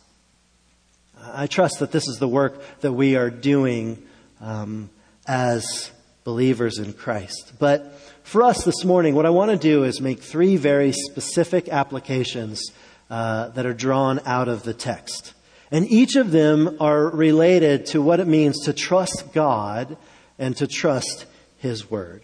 I 1.32 1.46
trust 1.46 1.78
that 1.78 1.92
this 1.92 2.06
is 2.06 2.18
the 2.18 2.28
work 2.28 2.62
that 2.80 2.92
we 2.92 3.16
are 3.16 3.30
doing 3.30 4.04
um, 4.40 4.90
as 5.26 5.90
believers 6.24 6.78
in 6.78 6.92
Christ. 6.92 7.52
But 7.58 7.98
for 8.22 8.42
us 8.42 8.64
this 8.64 8.84
morning, 8.84 9.14
what 9.14 9.26
I 9.26 9.30
want 9.30 9.50
to 9.50 9.56
do 9.56 9.84
is 9.84 10.00
make 10.00 10.20
three 10.20 10.56
very 10.56 10.92
specific 10.92 11.68
applications 11.68 12.62
uh, 13.10 13.48
that 13.50 13.66
are 13.66 13.74
drawn 13.74 14.20
out 14.26 14.48
of 14.48 14.62
the 14.62 14.74
text. 14.74 15.34
And 15.70 15.90
each 15.90 16.16
of 16.16 16.30
them 16.30 16.76
are 16.80 17.08
related 17.08 17.86
to 17.86 18.02
what 18.02 18.20
it 18.20 18.26
means 18.26 18.64
to 18.64 18.72
trust 18.72 19.32
God 19.32 19.96
and 20.38 20.56
to 20.56 20.66
trust 20.66 21.26
His 21.58 21.90
Word. 21.90 22.22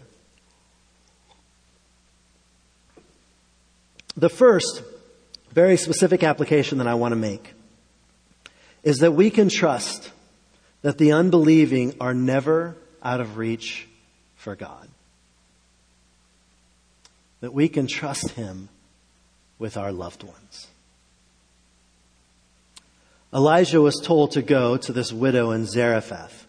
The 4.15 4.29
first 4.29 4.83
very 5.51 5.77
specific 5.77 6.23
application 6.23 6.77
that 6.79 6.87
I 6.87 6.95
want 6.95 7.11
to 7.11 7.17
make 7.17 7.53
is 8.83 8.99
that 8.99 9.13
we 9.13 9.29
can 9.29 9.49
trust 9.49 10.11
that 10.81 10.97
the 10.97 11.11
unbelieving 11.11 11.95
are 11.99 12.13
never 12.13 12.75
out 13.03 13.21
of 13.21 13.37
reach 13.37 13.87
for 14.35 14.55
God. 14.55 14.87
That 17.41 17.53
we 17.53 17.69
can 17.69 17.87
trust 17.87 18.31
Him 18.31 18.69
with 19.59 19.77
our 19.77 19.91
loved 19.91 20.23
ones. 20.23 20.67
Elijah 23.33 23.81
was 23.81 24.01
told 24.03 24.31
to 24.31 24.41
go 24.41 24.77
to 24.77 24.91
this 24.91 25.13
widow 25.13 25.51
in 25.51 25.65
Zarephath. 25.65 26.47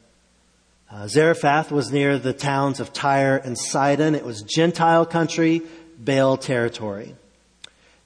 Uh, 0.91 1.07
Zarephath 1.07 1.71
was 1.71 1.93
near 1.93 2.19
the 2.19 2.33
towns 2.33 2.81
of 2.81 2.93
Tyre 2.93 3.37
and 3.37 3.57
Sidon. 3.57 4.15
It 4.15 4.25
was 4.25 4.43
Gentile 4.43 5.07
country, 5.07 5.63
Baal 5.99 6.37
territory. 6.37 7.15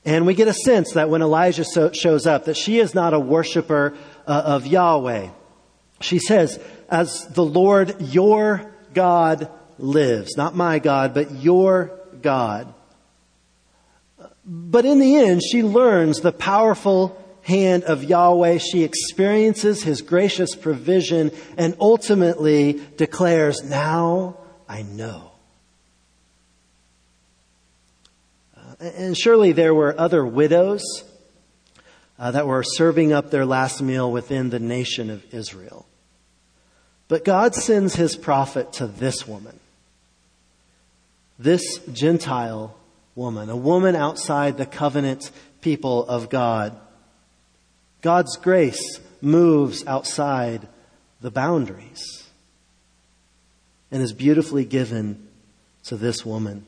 And 0.06 0.24
we 0.24 0.34
get 0.34 0.46
a 0.46 0.54
sense 0.54 0.92
that 0.92 1.10
when 1.10 1.20
Elijah 1.20 1.64
so, 1.64 1.90
shows 1.90 2.26
up, 2.26 2.44
that 2.44 2.56
she 2.56 2.78
is 2.78 2.94
not 2.94 3.12
a 3.12 3.18
worshiper 3.18 3.92
uh, 4.24 4.42
of 4.46 4.64
Yahweh. 4.64 5.30
She 6.00 6.20
says, 6.20 6.60
as 6.88 7.26
the 7.26 7.44
Lord 7.44 8.00
your 8.00 8.72
God 8.94 9.50
lives, 9.78 10.36
not 10.36 10.54
my 10.54 10.78
God, 10.78 11.12
but 11.12 11.32
your 11.32 11.98
God. 12.22 12.72
But 14.44 14.84
in 14.84 15.00
the 15.00 15.16
end, 15.16 15.42
she 15.42 15.64
learns 15.64 16.20
the 16.20 16.30
powerful 16.30 17.20
hand 17.42 17.82
of 17.82 18.04
Yahweh. 18.04 18.58
She 18.58 18.84
experiences 18.84 19.82
his 19.82 20.02
gracious 20.02 20.54
provision 20.54 21.32
and 21.56 21.76
ultimately 21.80 22.80
declares, 22.96 23.64
now 23.64 24.36
I 24.68 24.82
know. 24.82 25.32
And 28.78 29.16
surely 29.16 29.52
there 29.52 29.74
were 29.74 29.98
other 29.98 30.24
widows 30.24 30.82
uh, 32.18 32.30
that 32.30 32.46
were 32.46 32.62
serving 32.62 33.12
up 33.12 33.30
their 33.30 33.46
last 33.46 33.80
meal 33.80 34.10
within 34.10 34.50
the 34.50 34.58
nation 34.58 35.10
of 35.10 35.34
Israel. 35.34 35.86
But 37.08 37.24
God 37.24 37.54
sends 37.54 37.94
his 37.94 38.16
prophet 38.16 38.72
to 38.74 38.86
this 38.86 39.26
woman, 39.26 39.58
this 41.38 41.78
Gentile 41.92 42.76
woman, 43.14 43.48
a 43.48 43.56
woman 43.56 43.94
outside 43.94 44.56
the 44.56 44.66
covenant 44.66 45.30
people 45.60 46.06
of 46.06 46.28
God. 46.28 46.76
God's 48.02 48.36
grace 48.36 49.00
moves 49.22 49.86
outside 49.86 50.68
the 51.20 51.30
boundaries 51.30 52.24
and 53.90 54.02
is 54.02 54.12
beautifully 54.12 54.64
given 54.64 55.26
to 55.84 55.96
this 55.96 56.26
woman. 56.26 56.66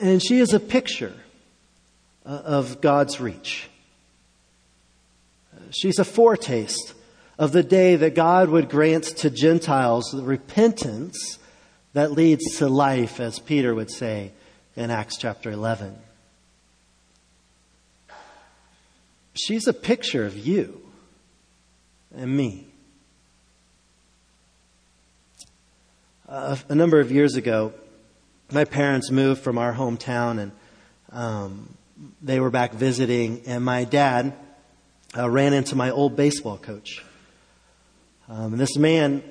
And 0.00 0.22
she 0.22 0.38
is 0.38 0.52
a 0.52 0.60
picture 0.60 1.14
uh, 2.24 2.28
of 2.28 2.80
God's 2.80 3.20
reach. 3.20 3.68
She's 5.70 5.98
a 5.98 6.04
foretaste 6.04 6.94
of 7.38 7.52
the 7.52 7.62
day 7.62 7.96
that 7.96 8.14
God 8.14 8.48
would 8.50 8.68
grant 8.68 9.04
to 9.18 9.30
Gentiles 9.30 10.10
the 10.12 10.22
repentance 10.22 11.38
that 11.94 12.12
leads 12.12 12.58
to 12.58 12.68
life, 12.68 13.20
as 13.20 13.38
Peter 13.38 13.74
would 13.74 13.90
say 13.90 14.32
in 14.76 14.90
Acts 14.90 15.16
chapter 15.16 15.50
11. 15.50 15.98
She's 19.34 19.66
a 19.66 19.72
picture 19.72 20.24
of 20.24 20.36
you 20.36 20.80
and 22.14 22.34
me. 22.34 22.66
Uh, 26.28 26.56
a 26.68 26.74
number 26.74 27.00
of 27.00 27.10
years 27.10 27.34
ago, 27.34 27.72
my 28.52 28.64
parents 28.64 29.10
moved 29.10 29.42
from 29.42 29.58
our 29.58 29.72
hometown 29.72 30.38
and 30.38 30.52
um, 31.12 31.68
they 32.22 32.40
were 32.40 32.50
back 32.50 32.72
visiting, 32.72 33.42
and 33.46 33.64
my 33.64 33.84
dad 33.84 34.32
uh, 35.16 35.28
ran 35.28 35.52
into 35.52 35.76
my 35.76 35.90
old 35.90 36.16
baseball 36.16 36.56
coach. 36.56 37.04
Um, 38.28 38.52
and 38.52 38.60
this 38.60 38.76
man 38.76 39.22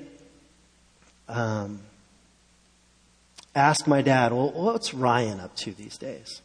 um, 1.28 1.80
asked 3.54 3.86
my 3.86 4.02
dad, 4.02 4.32
Well, 4.32 4.50
what's 4.52 4.94
Ryan 4.94 5.40
up 5.40 5.56
to 5.56 5.72
these 5.72 5.98
days? 5.98 6.40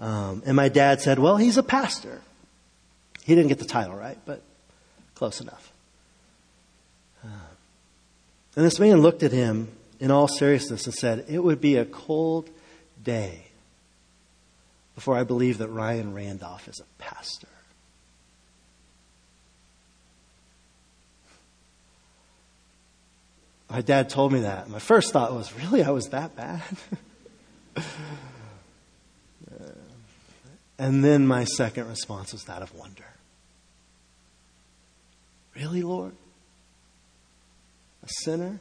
Um, 0.00 0.42
and 0.44 0.56
my 0.56 0.68
dad 0.68 1.00
said, 1.00 1.18
Well, 1.18 1.36
he's 1.36 1.56
a 1.56 1.62
pastor. 1.62 2.20
He 3.22 3.34
didn't 3.34 3.48
get 3.48 3.58
the 3.58 3.64
title 3.64 3.94
right, 3.94 4.18
but 4.26 4.42
close 5.14 5.40
enough. 5.40 5.72
Uh, 7.24 7.28
and 8.56 8.64
this 8.64 8.78
man 8.78 9.00
looked 9.00 9.22
at 9.22 9.32
him 9.32 9.68
in 10.04 10.10
all 10.10 10.28
seriousness 10.28 10.84
and 10.84 10.94
said, 10.94 11.24
It 11.30 11.38
would 11.38 11.62
be 11.62 11.76
a 11.76 11.86
cold 11.86 12.50
day 13.02 13.46
before 14.94 15.16
I 15.16 15.24
believe 15.24 15.56
that 15.58 15.68
Ryan 15.68 16.12
Randolph 16.12 16.68
is 16.68 16.78
a 16.78 17.02
pastor. 17.02 17.48
My 23.70 23.80
dad 23.80 24.10
told 24.10 24.30
me 24.30 24.40
that. 24.40 24.68
My 24.68 24.78
first 24.78 25.10
thought 25.10 25.32
was, 25.32 25.54
Really? 25.54 25.82
I 25.82 25.88
was 25.88 26.10
that 26.10 26.36
bad? 26.36 26.60
and 30.78 31.02
then 31.02 31.26
my 31.26 31.44
second 31.44 31.88
response 31.88 32.34
was 32.34 32.44
that 32.44 32.60
of 32.60 32.74
wonder. 32.74 33.06
Really, 35.54 35.80
Lord? 35.80 36.12
A 38.02 38.08
sinner 38.22 38.60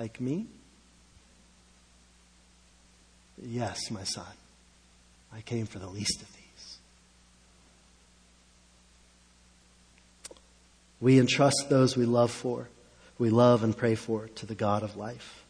like 0.00 0.18
me? 0.18 0.46
Yes, 3.36 3.90
my 3.90 4.04
son. 4.04 4.24
I 5.30 5.42
came 5.42 5.66
for 5.66 5.78
the 5.78 5.90
least 5.90 6.22
of 6.22 6.28
these. 6.32 6.78
We 11.02 11.18
entrust 11.18 11.66
those 11.68 11.98
we 11.98 12.06
love 12.06 12.30
for, 12.30 12.70
we 13.18 13.28
love 13.28 13.62
and 13.62 13.76
pray 13.76 13.94
for, 13.94 14.28
to 14.36 14.46
the 14.46 14.54
God 14.54 14.82
of 14.82 14.96
life. 14.96 15.44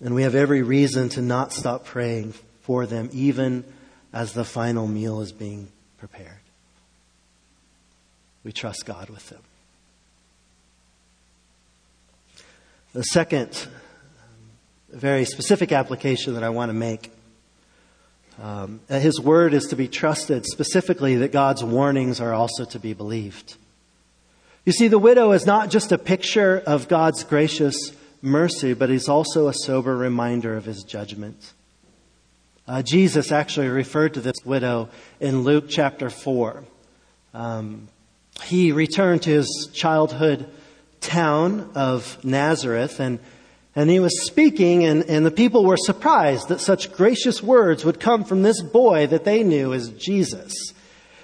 And 0.00 0.16
we 0.16 0.24
have 0.24 0.34
every 0.34 0.62
reason 0.62 1.08
to 1.10 1.22
not 1.22 1.52
stop 1.52 1.84
praying 1.84 2.34
for 2.62 2.86
them, 2.86 3.08
even 3.12 3.62
as 4.12 4.32
the 4.32 4.44
final 4.44 4.88
meal 4.88 5.20
is 5.20 5.30
being 5.30 5.68
prepared. 5.98 6.40
We 8.42 8.50
trust 8.50 8.84
God 8.84 9.10
with 9.10 9.28
them. 9.28 9.42
The 12.92 13.02
second 13.04 13.68
very 14.90 15.24
specific 15.24 15.72
application 15.72 16.34
that 16.34 16.44
I 16.44 16.50
want 16.50 16.68
to 16.68 16.74
make. 16.74 17.10
Um, 18.42 18.80
his 18.88 19.18
word 19.18 19.54
is 19.54 19.64
to 19.68 19.76
be 19.76 19.88
trusted, 19.88 20.44
specifically 20.44 21.16
that 21.16 21.32
God's 21.32 21.64
warnings 21.64 22.20
are 22.20 22.34
also 22.34 22.66
to 22.66 22.78
be 22.78 22.92
believed. 22.92 23.56
You 24.66 24.72
see, 24.72 24.88
the 24.88 24.98
widow 24.98 25.32
is 25.32 25.46
not 25.46 25.70
just 25.70 25.90
a 25.92 25.98
picture 25.98 26.62
of 26.66 26.88
God's 26.88 27.24
gracious 27.24 27.74
mercy, 28.20 28.74
but 28.74 28.90
he's 28.90 29.08
also 29.08 29.48
a 29.48 29.54
sober 29.54 29.96
reminder 29.96 30.54
of 30.54 30.66
his 30.66 30.82
judgment. 30.82 31.54
Uh, 32.68 32.82
Jesus 32.82 33.32
actually 33.32 33.68
referred 33.68 34.14
to 34.14 34.20
this 34.20 34.36
widow 34.44 34.90
in 35.18 35.44
Luke 35.44 35.64
chapter 35.68 36.10
4. 36.10 36.62
Um, 37.32 37.88
he 38.44 38.70
returned 38.70 39.22
to 39.22 39.30
his 39.30 39.70
childhood 39.72 40.46
town 41.02 41.70
of 41.74 42.22
Nazareth 42.24 42.98
and 43.00 43.18
and 43.74 43.88
he 43.88 44.00
was 44.00 44.26
speaking, 44.26 44.84
and, 44.84 45.04
and 45.04 45.24
the 45.24 45.30
people 45.30 45.64
were 45.64 45.78
surprised 45.78 46.48
that 46.48 46.60
such 46.60 46.92
gracious 46.92 47.42
words 47.42 47.84
would 47.84 48.00
come 48.00 48.24
from 48.24 48.42
this 48.42 48.60
boy 48.60 49.06
that 49.06 49.24
they 49.24 49.42
knew 49.42 49.72
as 49.72 49.88
Jesus. 49.90 50.52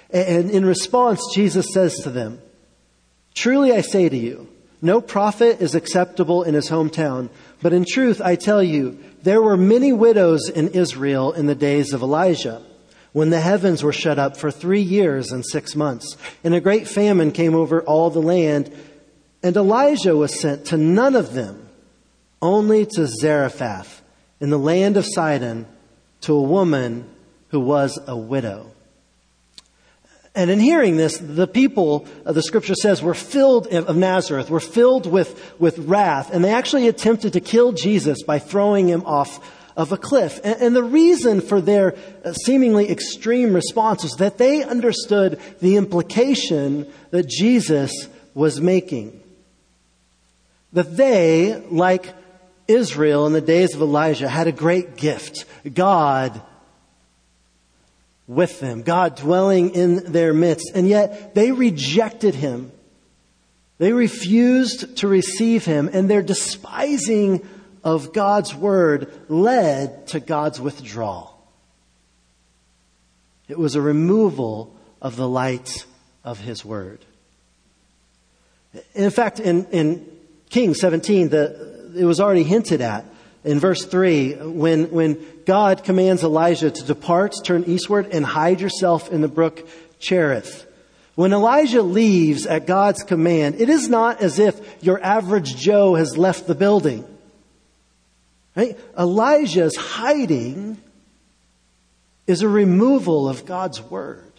And 0.09 0.49
in 0.49 0.65
response, 0.65 1.21
Jesus 1.35 1.67
says 1.71 1.99
to 1.99 2.09
them, 2.09 2.41
Truly 3.35 3.71
I 3.71 3.81
say 3.81 4.09
to 4.09 4.17
you, 4.17 4.47
no 4.81 5.01
prophet 5.01 5.61
is 5.61 5.75
acceptable 5.75 6.43
in 6.43 6.55
his 6.55 6.69
hometown, 6.69 7.29
but 7.61 7.73
in 7.73 7.85
truth 7.85 8.21
I 8.21 8.35
tell 8.35 8.63
you, 8.63 8.97
there 9.21 9.41
were 9.41 9.57
many 9.57 9.91
widows 9.91 10.49
in 10.49 10.69
Israel 10.69 11.33
in 11.33 11.45
the 11.45 11.55
days 11.55 11.93
of 11.93 12.01
Elijah, 12.01 12.63
when 13.11 13.29
the 13.29 13.41
heavens 13.41 13.83
were 13.83 13.93
shut 13.93 14.17
up 14.17 14.37
for 14.37 14.49
three 14.49 14.81
years 14.81 15.31
and 15.31 15.45
six 15.45 15.75
months, 15.75 16.15
and 16.43 16.55
a 16.55 16.61
great 16.61 16.87
famine 16.87 17.31
came 17.31 17.55
over 17.55 17.81
all 17.81 18.09
the 18.09 18.21
land, 18.21 18.71
and 19.41 19.55
Elijah 19.55 20.15
was 20.15 20.39
sent 20.39 20.65
to 20.67 20.77
none 20.77 21.15
of 21.15 21.33
them 21.33 21.69
only 22.41 22.85
to 22.85 23.07
Zarephath 23.07 24.01
in 24.39 24.49
the 24.49 24.59
land 24.59 24.97
of 24.97 25.05
Sidon 25.05 25.65
to 26.21 26.33
a 26.33 26.41
woman 26.41 27.09
who 27.49 27.59
was 27.59 27.99
a 28.07 28.17
widow. 28.17 28.71
And 30.35 30.49
in 30.49 30.59
hearing 30.59 30.95
this, 30.95 31.17
the 31.17 31.47
people, 31.47 32.05
the 32.23 32.43
scripture 32.43 32.75
says, 32.75 33.01
were 33.01 33.13
filled 33.13 33.67
of 33.67 33.97
Nazareth, 33.97 34.49
were 34.49 34.59
filled 34.59 35.05
with, 35.05 35.59
with 35.59 35.79
wrath, 35.79 36.31
and 36.31 36.43
they 36.43 36.53
actually 36.53 36.87
attempted 36.87 37.33
to 37.33 37.39
kill 37.39 37.71
Jesus 37.71 38.23
by 38.23 38.39
throwing 38.39 38.87
him 38.87 39.03
off 39.05 39.55
of 39.75 39.91
a 39.91 39.97
cliff. 39.97 40.39
And, 40.43 40.61
and 40.61 40.75
the 40.75 40.83
reason 40.83 41.41
for 41.41 41.61
their 41.61 41.95
uh, 42.23 42.33
seemingly 42.33 42.91
extreme 42.91 43.53
response 43.53 44.03
was 44.03 44.13
that 44.17 44.37
they 44.37 44.63
understood 44.63 45.39
the 45.61 45.77
implication 45.77 46.91
that 47.11 47.27
Jesus 47.27 47.91
was 48.33 48.61
making. 48.61 49.18
That 50.73 50.95
they, 50.95 51.55
like 51.69 52.13
Israel 52.67 53.25
in 53.25 53.33
the 53.33 53.41
days 53.41 53.73
of 53.73 53.81
Elijah 53.81 54.29
had 54.29 54.47
a 54.47 54.51
great 54.51 54.95
gift. 54.95 55.45
God 55.73 56.41
with 58.27 58.59
them, 58.59 58.83
God 58.83 59.15
dwelling 59.15 59.71
in 59.71 60.11
their 60.11 60.33
midst. 60.33 60.71
And 60.75 60.87
yet 60.87 61.33
they 61.33 61.51
rejected 61.51 62.35
him. 62.35 62.71
They 63.79 63.91
refused 63.91 64.97
to 64.97 65.07
receive 65.07 65.65
him, 65.65 65.89
and 65.91 66.09
their 66.09 66.21
despising 66.21 67.47
of 67.83 68.13
God's 68.13 68.53
word 68.53 69.11
led 69.29 70.07
to 70.07 70.19
God's 70.19 70.59
withdrawal. 70.59 71.35
It 73.47 73.57
was 73.57 73.75
a 73.75 73.81
removal 73.81 74.75
of 75.01 75.15
the 75.15 75.27
light 75.27 75.85
of 76.23 76.39
his 76.39 76.63
word. 76.63 77.03
In 78.93 79.09
fact, 79.09 79.39
in, 79.39 79.65
in 79.71 80.18
King 80.49 80.73
17, 80.73 81.29
the, 81.29 81.91
it 81.95 82.05
was 82.05 82.19
already 82.19 82.43
hinted 82.43 82.81
at 82.81 83.05
in 83.43 83.59
verse 83.59 83.85
3 83.85 84.33
when, 84.33 84.91
when 84.91 85.25
God 85.45 85.83
commands 85.83 86.23
Elijah 86.23 86.71
to 86.71 86.83
depart, 86.83 87.33
turn 87.43 87.63
eastward, 87.65 88.07
and 88.11 88.25
hide 88.25 88.59
yourself 88.59 89.11
in 89.11 89.21
the 89.21 89.27
brook 89.27 89.67
Cherith. 89.99 90.65
When 91.15 91.33
Elijah 91.33 91.81
leaves 91.81 92.45
at 92.45 92.65
God's 92.65 93.03
command, 93.03 93.59
it 93.59 93.69
is 93.69 93.89
not 93.89 94.21
as 94.21 94.39
if 94.39 94.83
your 94.83 95.03
average 95.03 95.55
Joe 95.55 95.95
has 95.95 96.17
left 96.17 96.47
the 96.47 96.55
building. 96.55 97.05
Right? 98.55 98.77
Elijah's 98.97 99.75
hiding 99.75 100.77
is 102.25 102.41
a 102.41 102.47
removal 102.47 103.27
of 103.27 103.45
God's 103.45 103.81
word. 103.81 104.31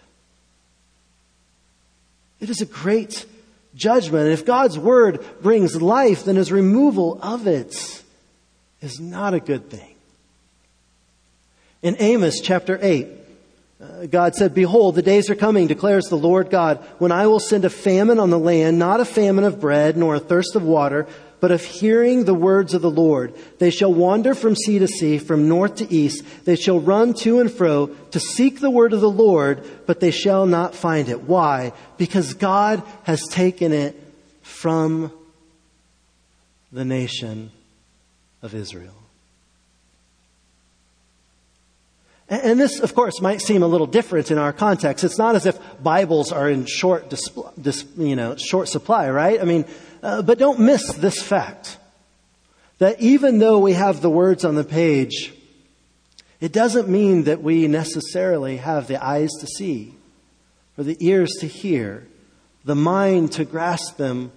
It 2.41 2.49
is 2.49 2.61
a 2.63 2.67
great 2.67 3.27
judgment. 3.75 4.25
And 4.25 4.33
if 4.33 4.45
God's 4.45 4.79
word 4.79 5.25
brings 5.41 5.81
life, 5.81 6.25
then 6.25 6.37
his 6.37 6.53
removal 6.53 7.19
of 7.23 7.47
it 7.47 8.03
is 8.81 9.01
not 9.01 9.35
a 9.35 9.41
good 9.41 9.71
thing. 9.71 9.95
In 11.83 11.97
Amos 11.99 12.41
chapter 12.41 12.79
8, 12.81 13.09
uh, 13.81 14.07
God 14.07 14.35
said, 14.35 14.55
Behold, 14.55 14.95
the 14.95 15.03
days 15.03 15.31
are 15.31 15.35
coming, 15.35 15.67
declares 15.67 16.07
the 16.07 16.17
Lord 16.17 16.51
God, 16.51 16.85
when 16.99 17.13
I 17.13 17.27
will 17.27 17.41
send 17.41 17.65
a 17.65 17.71
famine 17.71 18.19
on 18.19 18.29
the 18.29 18.39
land, 18.39 18.79
not 18.79 19.01
a 19.01 19.07
famine 19.07 19.45
of 19.45 19.61
bread, 19.61 19.97
nor 19.97 20.15
a 20.15 20.21
thirst 20.21 20.55
of 20.55 20.63
water, 20.63 21.07
but 21.41 21.51
of 21.51 21.65
hearing 21.65 22.25
the 22.25 22.35
words 22.35 22.75
of 22.75 22.83
the 22.83 22.91
Lord. 22.91 23.35
They 23.59 23.71
shall 23.71 23.93
wander 23.93 24.35
from 24.35 24.55
sea 24.55 24.79
to 24.79 24.87
sea, 24.87 25.19
from 25.19 25.49
north 25.49 25.77
to 25.77 25.93
east. 25.93 26.25
They 26.45 26.57
shall 26.57 26.79
run 26.79 27.15
to 27.15 27.41
and 27.41 27.51
fro 27.51 27.87
to 27.87 28.21
seek 28.21 28.61
the 28.61 28.71
word 28.71 28.93
of 28.93 29.01
the 29.01 29.11
Lord, 29.11 29.67
but 29.87 30.01
they 30.01 30.11
shall 30.11 30.47
not 30.47 30.75
find 30.75 31.09
it. 31.09 31.23
Why? 31.23 31.73
Because 31.97 32.35
God 32.35 32.83
has 33.05 33.27
taken 33.29 33.73
it 33.73 34.01
from 34.43 35.13
the 36.71 36.85
nation 36.85 37.51
of 38.43 38.55
Israel. 38.55 38.95
And 42.31 42.61
this, 42.61 42.79
of 42.79 42.95
course, 42.95 43.21
might 43.21 43.41
seem 43.41 43.65
a 43.65 43.67
little 43.67 43.89
different 43.89 44.31
in 44.31 44.39
our 44.39 44.53
context. 44.53 45.03
It's 45.03 45.19
not 45.19 45.35
as 45.35 45.47
if 45.47 45.59
Bibles 45.83 46.31
are 46.31 46.49
in 46.49 46.65
short, 46.65 47.13
you 47.97 48.15
know, 48.15 48.37
short 48.37 48.69
supply, 48.69 49.11
right? 49.11 49.41
I 49.41 49.45
mean, 49.45 49.65
uh, 50.01 50.23
but 50.23 50.39
don't 50.39 50.61
miss 50.61 50.93
this 50.93 51.21
fact 51.21 51.77
that 52.79 53.01
even 53.01 53.41
though 53.41 53.59
we 53.59 53.73
have 53.73 54.01
the 54.01 54.09
words 54.09 54.45
on 54.45 54.55
the 54.55 54.63
page, 54.63 55.35
it 56.41 56.53
doesn't 56.53 56.89
mean 56.89 57.25
that 57.25 57.43
we 57.43 57.67
necessarily 57.67 58.59
have 58.59 58.87
the 58.87 59.05
eyes 59.05 59.31
to 59.41 59.49
see, 59.49 59.97
or 60.79 60.85
the 60.85 60.97
ears 61.01 61.31
to 61.41 61.49
hear, 61.49 62.07
the 62.65 62.77
mind 62.77 63.33
to 63.33 63.45
grasp 63.45 63.97
them, 63.97 64.31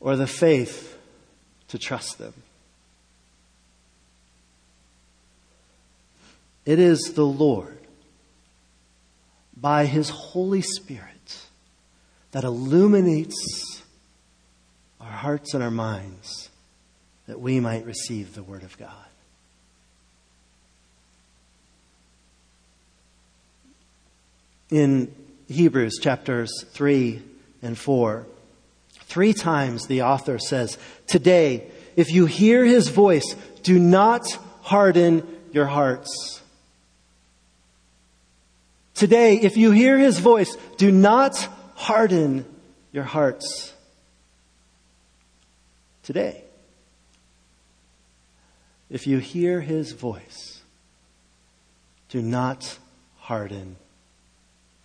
or 0.00 0.16
the 0.16 0.26
faith 0.26 0.98
to 1.68 1.78
trust 1.78 2.18
them. 2.18 2.34
It 6.66 6.80
is 6.80 7.12
the 7.14 7.24
Lord, 7.24 7.78
by 9.56 9.86
His 9.86 10.10
Holy 10.10 10.62
Spirit, 10.62 11.38
that 12.32 12.42
illuminates 12.42 13.82
our 15.00 15.10
hearts 15.10 15.54
and 15.54 15.62
our 15.62 15.70
minds 15.70 16.50
that 17.28 17.40
we 17.40 17.60
might 17.60 17.86
receive 17.86 18.34
the 18.34 18.42
Word 18.42 18.64
of 18.64 18.76
God. 18.76 18.90
In 24.68 25.14
Hebrews 25.48 26.00
chapters 26.02 26.50
3 26.70 27.22
and 27.62 27.78
4, 27.78 28.26
three 29.02 29.32
times 29.32 29.86
the 29.86 30.02
author 30.02 30.40
says, 30.40 30.76
Today, 31.06 31.70
if 31.94 32.10
you 32.10 32.26
hear 32.26 32.64
his 32.64 32.88
voice, 32.88 33.36
do 33.62 33.78
not 33.78 34.26
harden 34.62 35.26
your 35.52 35.66
hearts. 35.66 36.42
Today, 38.96 39.36
if 39.36 39.58
you 39.58 39.72
hear 39.72 39.98
his 39.98 40.18
voice, 40.20 40.56
do 40.78 40.90
not 40.90 41.48
harden 41.74 42.46
your 42.92 43.04
hearts 43.04 43.74
today. 46.02 46.42
If 48.88 49.06
you 49.06 49.18
hear 49.18 49.60
his 49.60 49.92
voice, 49.92 50.62
do 52.08 52.22
not 52.22 52.78
harden 53.18 53.76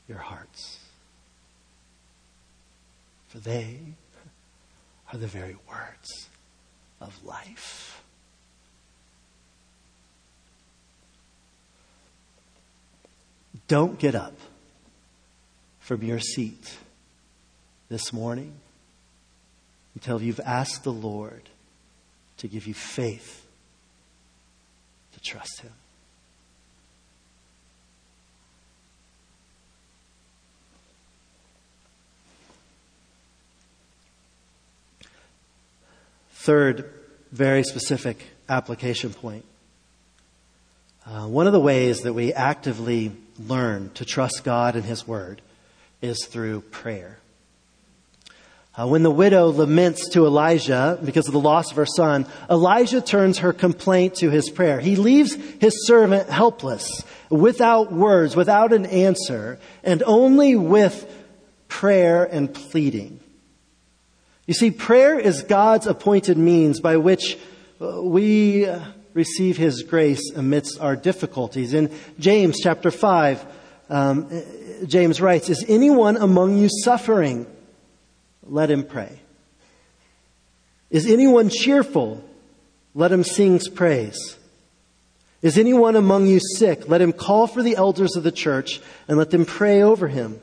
your 0.10 0.18
hearts, 0.18 0.80
for 3.30 3.38
they 3.38 3.80
are 5.14 5.18
the 5.18 5.28
very 5.28 5.56
words 5.70 6.28
of 7.00 7.24
life. 7.24 8.04
Don't 13.72 13.98
get 13.98 14.16
up 14.16 14.36
from 15.80 16.04
your 16.04 16.20
seat 16.20 16.76
this 17.88 18.12
morning 18.12 18.52
until 19.96 20.22
you've 20.22 20.42
asked 20.42 20.84
the 20.84 20.92
Lord 20.92 21.44
to 22.40 22.50
give 22.50 22.68
you 22.68 22.74
faith 22.74 23.48
to 25.14 25.22
trust 25.22 25.62
Him. 25.62 25.72
Third, 36.34 36.94
very 37.32 37.64
specific 37.64 38.22
application 38.50 39.14
point. 39.14 39.46
Uh, 41.06 41.28
one 41.28 41.48
of 41.48 41.54
the 41.54 41.60
ways 41.62 42.02
that 42.02 42.12
we 42.12 42.34
actively 42.34 43.14
learn 43.48 43.92
to 43.96 44.06
trust 44.06 44.44
God 44.44 44.76
and 44.76 44.86
His 44.86 45.08
Word 45.08 45.42
is 46.02 46.26
through 46.26 46.62
prayer. 46.62 47.20
Uh, 48.74 48.88
when 48.88 49.04
the 49.04 49.12
widow 49.12 49.48
laments 49.48 50.10
to 50.10 50.26
Elijah 50.26 50.98
because 51.04 51.28
of 51.28 51.34
the 51.34 51.40
loss 51.40 51.72
of 51.72 51.78
her 51.78 51.86
son, 51.86 52.26
Elijah 52.50 53.02
turns 53.02 53.40
her 53.40 53.52
complaint 53.52 54.16
to 54.16 54.30
his 54.30 54.50
prayer. 54.50 54.80
He 54.80 54.96
leaves 54.96 55.36
his 55.60 55.86
servant 55.86 56.30
helpless, 56.30 57.04
without 57.30 57.92
words, 57.92 58.34
without 58.34 58.72
an 58.72 58.86
answer, 58.86 59.60
and 59.84 60.02
only 60.04 60.56
with 60.56 61.06
prayer 61.68 62.24
and 62.24 62.54
pleading. 62.54 63.20
You 64.48 64.54
see, 64.54 64.72
prayer 64.72 65.20
is 65.20 65.44
God's 65.44 65.86
appointed 65.86 66.38
means 66.38 66.80
by 66.80 66.96
which 66.96 67.38
uh, 67.82 68.02
we 68.02 68.68
receive 69.14 69.58
His 69.58 69.84
grace 69.84 70.32
amidst 70.36 70.80
our 70.80 70.96
difficulties. 70.96 71.74
In 71.74 71.94
James 72.20 72.58
chapter 72.62 72.92
5, 72.92 73.46
um, 73.90 74.30
James 74.86 75.20
writes, 75.22 75.50
Is 75.50 75.66
anyone 75.68 76.18
among 76.18 76.58
you 76.58 76.70
suffering? 76.84 77.46
Let 78.44 78.72
him 78.72 78.84
pray. 78.84 79.20
Is 80.90 81.06
anyone 81.06 81.50
cheerful? 81.50 82.24
Let 82.94 83.12
him 83.12 83.24
sing 83.24 83.60
praise. 83.76 84.38
Is 85.42 85.58
anyone 85.58 85.96
among 85.96 86.28
you 86.28 86.40
sick? 86.58 86.88
Let 86.88 87.02
him 87.02 87.14
call 87.14 87.48
for 87.48 87.64
the 87.64 87.76
elders 87.76 88.16
of 88.16 88.24
the 88.24 88.32
church 88.32 88.82
and 89.08 89.18
let 89.18 89.32
them 89.32 89.46
pray 89.46 89.82
over 89.82 90.08
him, 90.08 90.40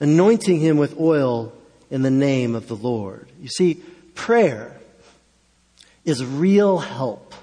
anointing 0.00 0.58
him 0.58 0.78
with 0.78 0.98
oil 0.98 1.52
in 1.90 2.02
the 2.02 2.10
name 2.10 2.54
of 2.54 2.68
the 2.68 2.74
Lord. 2.74 3.28
You 3.40 3.48
see, 3.48 3.74
prayer 4.14 4.80
is 6.04 6.24
real 6.24 6.78
help. 6.78 7.34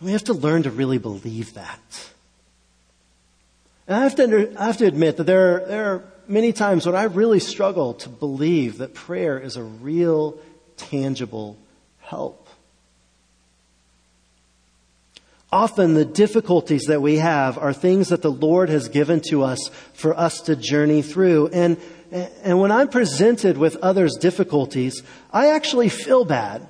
We 0.00 0.12
have 0.12 0.24
to 0.24 0.34
learn 0.34 0.62
to 0.62 0.70
really 0.70 0.98
believe 0.98 1.54
that. 1.54 2.10
And 3.86 3.96
I 3.96 4.02
have 4.02 4.14
to, 4.16 4.54
I 4.56 4.66
have 4.66 4.76
to 4.78 4.86
admit 4.86 5.16
that 5.16 5.24
there 5.24 5.56
are, 5.56 5.66
there 5.66 5.94
are 5.94 6.04
many 6.28 6.52
times 6.52 6.86
when 6.86 6.94
I 6.94 7.04
really 7.04 7.40
struggle 7.40 7.94
to 7.94 8.08
believe 8.08 8.78
that 8.78 8.94
prayer 8.94 9.38
is 9.38 9.56
a 9.56 9.62
real, 9.62 10.38
tangible 10.76 11.56
help. 12.00 12.48
Often 15.50 15.94
the 15.94 16.04
difficulties 16.04 16.84
that 16.88 17.00
we 17.00 17.16
have 17.16 17.56
are 17.56 17.72
things 17.72 18.10
that 18.10 18.20
the 18.20 18.30
Lord 18.30 18.68
has 18.68 18.88
given 18.88 19.22
to 19.30 19.42
us 19.42 19.70
for 19.94 20.14
us 20.14 20.42
to 20.42 20.54
journey 20.54 21.00
through. 21.00 21.48
And, 21.48 21.78
and 22.12 22.60
when 22.60 22.70
I'm 22.70 22.88
presented 22.88 23.56
with 23.56 23.76
others' 23.76 24.16
difficulties, 24.20 25.02
I 25.32 25.48
actually 25.48 25.88
feel 25.88 26.26
bad. 26.26 26.68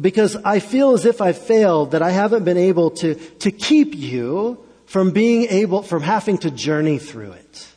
Because 0.00 0.36
I 0.36 0.58
feel 0.58 0.92
as 0.92 1.06
if 1.06 1.20
I 1.20 1.32
failed, 1.32 1.92
that 1.92 2.02
I 2.02 2.10
haven't 2.10 2.44
been 2.44 2.56
able 2.56 2.90
to, 2.92 3.14
to 3.14 3.50
keep 3.50 3.94
you 3.94 4.58
from 4.86 5.12
being 5.12 5.46
able, 5.50 5.82
from 5.82 6.02
having 6.02 6.38
to 6.38 6.50
journey 6.50 6.98
through 6.98 7.32
it. 7.32 7.68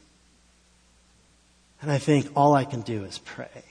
And 1.82 1.92
I 1.92 1.98
think 1.98 2.32
all 2.36 2.54
I 2.54 2.66
can 2.66 2.82
do 2.82 3.04
is 3.04 3.20
pray. 3.20 3.64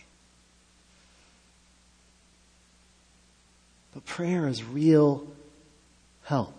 But 3.95 4.05
prayer 4.05 4.47
is 4.47 4.63
real 4.63 5.27
help. 6.25 6.55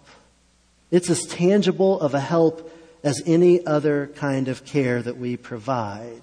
It's 0.91 1.09
as 1.09 1.25
tangible 1.25 1.99
of 2.01 2.13
a 2.13 2.19
help 2.19 2.69
as 3.03 3.21
any 3.25 3.65
other 3.65 4.07
kind 4.15 4.47
of 4.47 4.65
care 4.65 5.01
that 5.01 5.17
we 5.17 5.37
provide. 5.37 6.21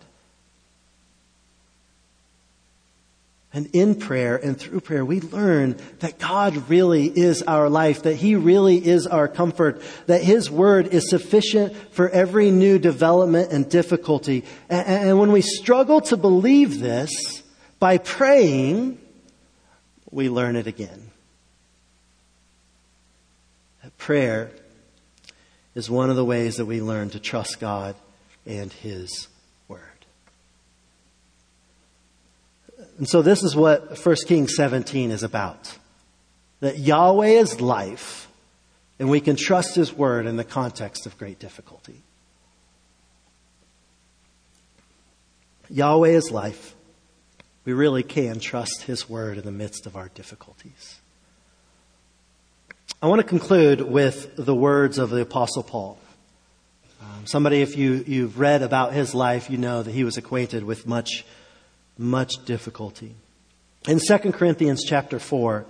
And 3.58 3.68
in 3.72 3.96
prayer 3.96 4.36
and 4.36 4.56
through 4.56 4.82
prayer, 4.82 5.04
we 5.04 5.20
learn 5.20 5.78
that 5.98 6.20
God 6.20 6.70
really 6.70 7.06
is 7.06 7.42
our 7.42 7.68
life, 7.68 8.04
that 8.04 8.14
He 8.14 8.36
really 8.36 8.76
is 8.76 9.04
our 9.04 9.26
comfort, 9.26 9.82
that 10.06 10.22
His 10.22 10.48
Word 10.48 10.94
is 10.94 11.10
sufficient 11.10 11.74
for 11.92 12.08
every 12.08 12.52
new 12.52 12.78
development 12.78 13.50
and 13.50 13.68
difficulty. 13.68 14.44
And 14.68 15.18
when 15.18 15.32
we 15.32 15.40
struggle 15.40 16.00
to 16.02 16.16
believe 16.16 16.78
this, 16.78 17.42
by 17.80 17.98
praying, 17.98 19.00
we 20.08 20.28
learn 20.28 20.54
it 20.54 20.68
again. 20.68 21.10
That 23.82 23.98
prayer 23.98 24.52
is 25.74 25.90
one 25.90 26.10
of 26.10 26.16
the 26.16 26.24
ways 26.24 26.58
that 26.58 26.66
we 26.66 26.80
learn 26.80 27.10
to 27.10 27.18
trust 27.18 27.58
God 27.58 27.96
and 28.46 28.72
His 28.72 29.26
And 32.98 33.08
so 33.08 33.22
this 33.22 33.42
is 33.42 33.56
what 33.56 34.04
1 34.04 34.16
Kings 34.26 34.54
17 34.56 35.10
is 35.10 35.22
about. 35.22 35.76
That 36.60 36.78
Yahweh 36.78 37.28
is 37.28 37.60
life, 37.60 38.28
and 38.98 39.08
we 39.08 39.20
can 39.20 39.36
trust 39.36 39.76
His 39.76 39.92
Word 39.92 40.26
in 40.26 40.36
the 40.36 40.44
context 40.44 41.06
of 41.06 41.16
great 41.16 41.38
difficulty. 41.38 42.02
Yahweh 45.70 46.10
is 46.10 46.30
life. 46.30 46.74
We 47.64 47.72
really 47.72 48.02
can 48.02 48.40
trust 48.40 48.82
His 48.82 49.08
Word 49.08 49.38
in 49.38 49.44
the 49.44 49.52
midst 49.52 49.86
of 49.86 49.96
our 49.96 50.08
difficulties. 50.08 50.98
I 53.00 53.06
want 53.06 53.20
to 53.20 53.26
conclude 53.26 53.80
with 53.80 54.34
the 54.34 54.54
words 54.54 54.98
of 54.98 55.10
the 55.10 55.20
Apostle 55.20 55.62
Paul. 55.62 56.00
Um, 57.00 57.26
somebody, 57.26 57.62
if 57.62 57.76
you, 57.76 58.02
you've 58.04 58.40
read 58.40 58.62
about 58.62 58.92
his 58.92 59.14
life, 59.14 59.50
you 59.50 59.56
know 59.56 59.84
that 59.84 59.92
he 59.92 60.02
was 60.02 60.16
acquainted 60.16 60.64
with 60.64 60.84
much, 60.84 61.24
much 61.98 62.44
difficulty. 62.44 63.14
In 63.86 63.98
2 63.98 64.32
Corinthians 64.32 64.84
chapter 64.84 65.18
4, 65.18 65.66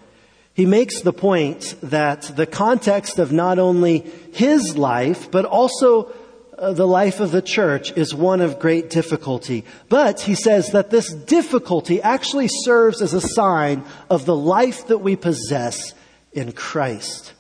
he 0.55 0.66
makes 0.66 1.01
the 1.01 1.12
point 1.12 1.76
that 1.83 2.22
the 2.22 2.47
context 2.47 3.18
of 3.18 3.33
not 3.33 3.59
only 3.59 4.01
his 4.33 4.76
life, 4.76 5.31
but 5.31 5.45
also 5.45 6.12
uh, 6.59 6.72
the 6.72 6.87
life 6.87 7.20
of 7.20 7.31
the 7.31 7.43
church 7.43 7.97
is 7.97 8.14
one 8.14 8.41
of 8.41 8.59
great 8.59 8.91
difficulty. 8.91 9.64
But 9.89 10.20
he 10.20 10.35
says 10.35 10.72
that 10.72 10.91
this 10.91 11.12
difficulty 11.14 12.03
actually 12.03 12.49
serves 12.49 13.01
as 13.01 13.14
a 13.14 13.20
sign 13.20 13.85
of 14.11 14.26
the 14.26 14.35
life 14.35 14.89
that 14.89 14.99
we 14.99 15.14
possess 15.14 15.95
in 16.33 16.53
Christ. 16.53 17.33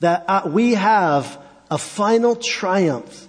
That 0.00 0.24
uh, 0.26 0.42
we 0.48 0.74
have 0.74 1.40
a 1.70 1.78
final 1.78 2.34
triumph 2.34 3.28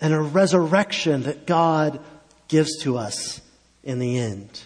and 0.00 0.12
a 0.12 0.20
resurrection 0.20 1.22
that 1.22 1.46
God 1.46 2.00
gives 2.48 2.82
to 2.82 2.98
us 2.98 3.40
in 3.84 4.00
the 4.00 4.18
end. 4.18 4.62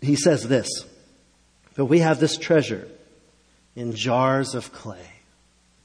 He 0.00 0.16
says 0.16 0.48
this, 0.48 0.68
but 1.76 1.84
we 1.86 2.00
have 2.00 2.18
this 2.18 2.36
treasure 2.36 2.88
in 3.76 3.94
jars 3.94 4.54
of 4.54 4.72
clay. 4.72 5.06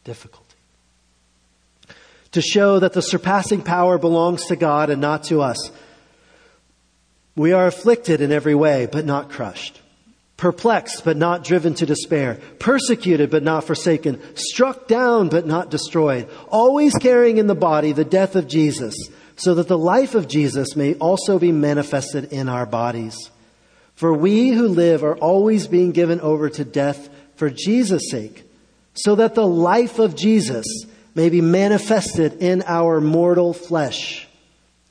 Difficulty. 0.03 0.55
To 2.31 2.41
show 2.41 2.79
that 2.79 2.93
the 2.93 3.01
surpassing 3.01 3.61
power 3.61 3.97
belongs 3.97 4.47
to 4.47 4.55
God 4.55 4.89
and 4.89 4.99
not 4.99 5.23
to 5.25 5.41
us. 5.41 5.71
We 7.35 7.53
are 7.53 7.67
afflicted 7.67 8.21
in 8.21 8.31
every 8.31 8.55
way, 8.55 8.87
but 8.91 9.05
not 9.05 9.29
crushed 9.29 9.79
perplexed 10.43 11.05
but 11.05 11.15
not 11.15 11.41
driven 11.41 11.73
to 11.73 11.85
despair, 11.85 12.37
persecuted 12.59 13.29
but 13.31 13.43
not 13.43 13.63
forsaken, 13.63 14.19
struck 14.35 14.89
down 14.89 15.29
but 15.29 15.45
not 15.45 15.71
destroyed, 15.71 16.27
always 16.49 16.93
carrying 16.95 17.37
in 17.37 17.47
the 17.47 17.55
body 17.55 17.93
the 17.93 18.03
death 18.03 18.35
of 18.35 18.45
Jesus, 18.45 18.93
so 19.35 19.55
that 19.55 19.67
the 19.67 19.77
life 19.77 20.15
of 20.15 20.27
Jesus 20.27 20.75
may 20.75 20.95
also 20.95 21.39
be 21.39 21.51
manifested 21.51 22.31
in 22.31 22.49
our 22.49 22.65
bodies. 22.65 23.31
For 23.95 24.13
we 24.13 24.49
who 24.49 24.67
live 24.67 25.03
are 25.03 25.17
always 25.17 25.67
being 25.67 25.91
given 25.91 26.19
over 26.21 26.49
to 26.49 26.65
death 26.65 27.09
for 27.35 27.49
Jesus' 27.49 28.09
sake, 28.09 28.43
so 28.93 29.15
that 29.15 29.35
the 29.35 29.47
life 29.47 29.99
of 29.99 30.15
Jesus 30.15 30.65
may 31.15 31.29
be 31.29 31.41
manifested 31.41 32.41
in 32.41 32.63
our 32.65 33.01
mortal 33.01 33.53
flesh. 33.53 34.27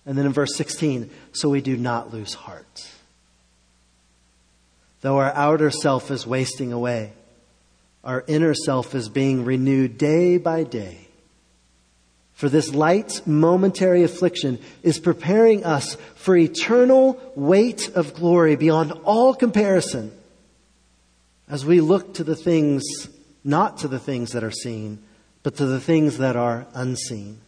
And 0.06 0.18
then 0.18 0.26
in 0.26 0.32
verse 0.32 0.56
16, 0.56 1.10
so 1.32 1.48
we 1.48 1.60
do 1.60 1.76
not 1.76 2.12
lose 2.12 2.34
heart 2.34 2.88
Though 5.02 5.18
our 5.18 5.32
outer 5.34 5.70
self 5.70 6.10
is 6.10 6.26
wasting 6.26 6.72
away, 6.72 7.12
our 8.04 8.24
inner 8.26 8.54
self 8.54 8.94
is 8.94 9.08
being 9.08 9.44
renewed 9.44 9.98
day 9.98 10.38
by 10.38 10.62
day. 10.62 11.01
For 12.42 12.48
this 12.48 12.74
light, 12.74 13.24
momentary 13.24 14.02
affliction 14.02 14.58
is 14.82 14.98
preparing 14.98 15.64
us 15.64 15.96
for 16.16 16.36
eternal 16.36 17.16
weight 17.36 17.88
of 17.94 18.14
glory 18.14 18.56
beyond 18.56 18.90
all 19.04 19.32
comparison 19.32 20.10
as 21.48 21.64
we 21.64 21.80
look 21.80 22.14
to 22.14 22.24
the 22.24 22.34
things, 22.34 22.82
not 23.44 23.78
to 23.78 23.86
the 23.86 24.00
things 24.00 24.32
that 24.32 24.42
are 24.42 24.50
seen, 24.50 24.98
but 25.44 25.54
to 25.58 25.66
the 25.66 25.78
things 25.78 26.18
that 26.18 26.34
are 26.34 26.66
unseen. 26.74 27.38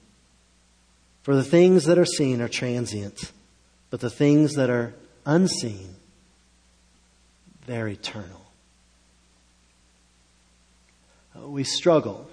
For 1.24 1.34
the 1.34 1.42
things 1.42 1.86
that 1.86 1.99
are 1.99 2.05
seen 2.05 2.40
are 2.40 2.47
transient, 2.47 3.32
but 3.90 3.99
the 3.99 4.11
things 4.11 4.55
that 4.55 4.70
are 4.70 4.95
unseen, 5.26 5.97
they're 7.66 7.88
eternal. 7.88 8.47
Uh, 11.36 11.49
we 11.49 11.64
struggle 11.64 12.30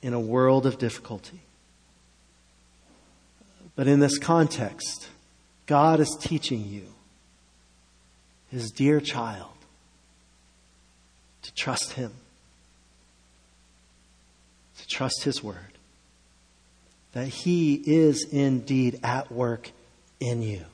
in 0.00 0.14
a 0.14 0.18
world 0.18 0.64
of 0.64 0.78
difficulty. 0.78 1.42
But 3.76 3.88
in 3.88 4.00
this 4.00 4.18
context, 4.18 5.08
God 5.66 6.00
is 6.00 6.16
teaching 6.20 6.64
you, 6.64 6.86
his 8.50 8.70
dear 8.70 9.00
child, 9.00 9.50
to 11.42 11.54
trust 11.54 11.94
him, 11.94 12.12
to 14.78 14.88
trust 14.88 15.24
his 15.24 15.42
word, 15.42 15.58
that 17.12 17.28
he 17.28 17.74
is 17.74 18.26
indeed 18.30 19.00
at 19.02 19.32
work 19.32 19.70
in 20.20 20.42
you, 20.42 20.64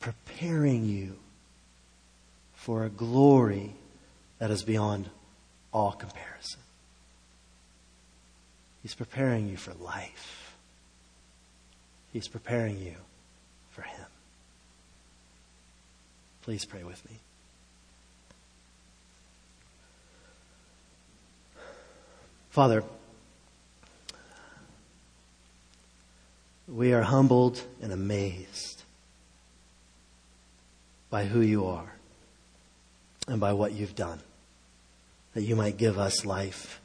preparing 0.00 0.84
you 0.84 1.16
for 2.54 2.84
a 2.84 2.90
glory 2.90 3.72
that 4.38 4.50
is 4.50 4.62
beyond 4.62 5.08
all 5.72 5.92
comparison. 5.92 6.60
He's 8.82 8.94
preparing 8.94 9.48
you 9.48 9.56
for 9.56 9.72
life. 9.74 10.37
He's 12.12 12.28
preparing 12.28 12.78
you 12.78 12.94
for 13.70 13.82
Him. 13.82 14.06
Please 16.42 16.64
pray 16.64 16.82
with 16.82 17.04
me. 17.08 17.18
Father, 22.50 22.82
we 26.66 26.92
are 26.92 27.02
humbled 27.02 27.62
and 27.80 27.92
amazed 27.92 28.82
by 31.10 31.24
who 31.24 31.40
you 31.40 31.66
are 31.66 31.92
and 33.26 33.40
by 33.40 33.52
what 33.52 33.72
you've 33.72 33.94
done, 33.94 34.20
that 35.34 35.42
you 35.42 35.54
might 35.54 35.76
give 35.76 35.98
us 35.98 36.24
life 36.24 36.80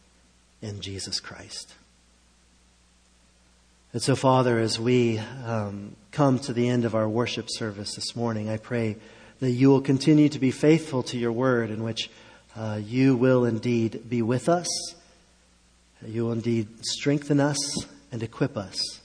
in 0.62 0.82
Jesus 0.82 1.20
Christ. 1.20 1.74
And 3.94 4.02
so, 4.02 4.16
Father, 4.16 4.58
as 4.58 4.80
we 4.80 5.20
um, 5.46 5.96
come 6.12 6.39
to 6.39 6.54
the 6.54 6.68
end 6.68 6.84
of 6.84 6.96
our 6.96 7.08
worship 7.08 7.46
service 7.48 7.94
this 7.94 8.16
morning, 8.16 8.50
I 8.50 8.58
pray 8.58 8.98
that 9.39 9.52
you 9.52 9.70
will 9.70 9.82
continue 9.82 10.30
to 10.30 10.39
be 10.39 10.50
faithful 10.50 11.04
to 11.04 11.18
your 11.18 11.32
word, 11.32 11.70
in 11.70 11.84
which 11.84 12.10
uh, 12.56 12.80
you 12.84 13.16
will 13.16 13.46
indeed 13.46 14.10
be 14.10 14.24
with 14.24 14.50
us, 14.50 14.68
you 16.08 16.26
will 16.26 16.32
indeed 16.32 16.84
strengthen 16.84 17.39
us 17.39 17.86
and 18.12 18.24
equip 18.24 18.58
us 18.58 19.02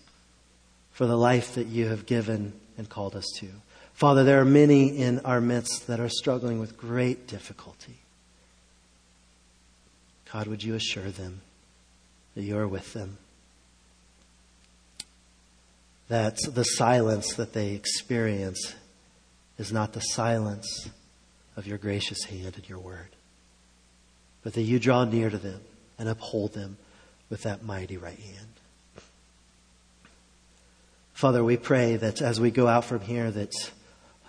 for 0.91 1.07
the 1.07 1.19
life 1.19 1.55
that 1.57 1.67
you 1.67 1.89
have 1.89 2.07
given 2.07 2.55
and 2.79 2.89
called 2.89 3.15
us 3.15 3.27
to. 3.37 3.49
Father, 3.93 4.25
there 4.25 4.41
are 4.41 4.47
many 4.47 4.89
in 4.89 5.21
our 5.21 5.41
midst 5.43 5.87
that 5.89 6.01
are 6.01 6.09
struggling 6.09 6.61
with 6.61 6.79
great 6.79 7.27
difficulty. 7.27 7.99
God, 10.33 10.47
would 10.47 10.63
you 10.63 10.75
assure 10.75 11.11
them 11.11 11.43
that 12.35 12.43
you 12.43 12.57
are 12.57 12.69
with 12.69 12.95
them? 12.95 13.19
That 16.09 16.39
the 16.55 16.65
silence 16.65 17.35
that 17.35 17.53
they 17.53 17.73
experience 17.73 18.75
is 19.59 19.73
not 19.73 19.93
the 19.93 20.01
silence 20.01 20.89
of 21.57 21.67
your 21.67 21.79
gracious 21.79 22.25
hand 22.25 22.55
and 22.57 22.69
your 22.69 22.79
word, 22.79 23.09
but 24.43 24.55
that 24.55 24.63
you 24.63 24.79
draw 24.79 25.05
near 25.05 25.29
to 25.29 25.39
them 25.39 25.61
and 25.99 26.09
uphold 26.09 26.55
them 26.55 26.79
with 27.29 27.43
that 27.43 27.63
mighty 27.63 27.97
right 27.97 28.19
hand. 28.19 28.47
Father, 31.13 31.43
we 31.43 31.57
pray 31.57 31.97
that 31.97 32.23
as 32.23 32.41
we 32.41 32.51
go 32.51 32.69
out 32.69 32.85
from 32.85 33.01
here, 33.01 33.31
that, 33.31 33.53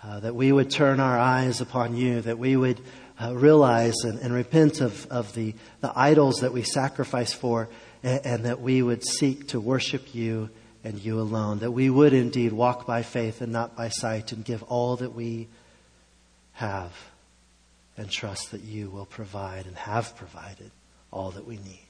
uh, 0.02 0.20
that 0.20 0.34
we 0.34 0.50
would 0.50 0.70
turn 0.70 0.98
our 0.98 1.16
eyes 1.16 1.60
upon 1.60 1.96
you, 1.96 2.20
that 2.20 2.36
we 2.36 2.56
would 2.56 2.80
uh, 3.22 3.32
realize 3.32 3.94
and, 4.02 4.18
and, 4.18 4.34
repent 4.34 4.80
of, 4.80 5.06
of 5.06 5.32
the, 5.34 5.54
the 5.82 5.92
idols 5.94 6.40
that 6.40 6.52
we 6.52 6.62
sacrifice 6.62 7.32
for, 7.32 7.68
and, 8.02 8.26
and 8.26 8.44
that 8.44 8.60
we 8.60 8.82
would 8.82 9.04
seek 9.04 9.46
to 9.48 9.60
worship 9.60 10.14
you 10.14 10.50
and 10.84 10.98
you 10.98 11.20
alone. 11.20 11.60
That 11.60 11.72
we 11.72 11.90
would 11.90 12.12
indeed 12.12 12.52
walk 12.52 12.86
by 12.86 13.02
faith 13.02 13.40
and 13.40 13.52
not 13.52 13.76
by 13.76 13.88
sight 13.88 14.32
and 14.32 14.44
give 14.44 14.62
all 14.64 14.96
that 14.96 15.14
we 15.14 15.48
have 16.54 16.92
and 17.96 18.10
trust 18.10 18.52
that 18.52 18.62
you 18.62 18.88
will 18.88 19.06
provide 19.06 19.66
and 19.66 19.76
have 19.76 20.16
provided 20.16 20.70
all 21.12 21.30
that 21.32 21.46
we 21.46 21.56
need. 21.56 21.86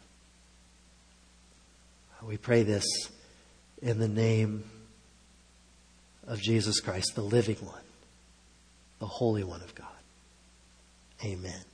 We 2.22 2.36
pray 2.36 2.64
this 2.64 2.84
in 3.80 3.99
the 3.99 4.09
name 4.09 4.64
of 6.26 6.41
Jesus 6.41 6.80
Christ, 6.80 7.14
the 7.14 7.22
living 7.22 7.57
one, 7.57 7.82
the 8.99 9.07
Holy 9.07 9.43
One 9.43 9.62
of 9.62 9.74
God. 9.74 9.86
Amen. 11.24 11.64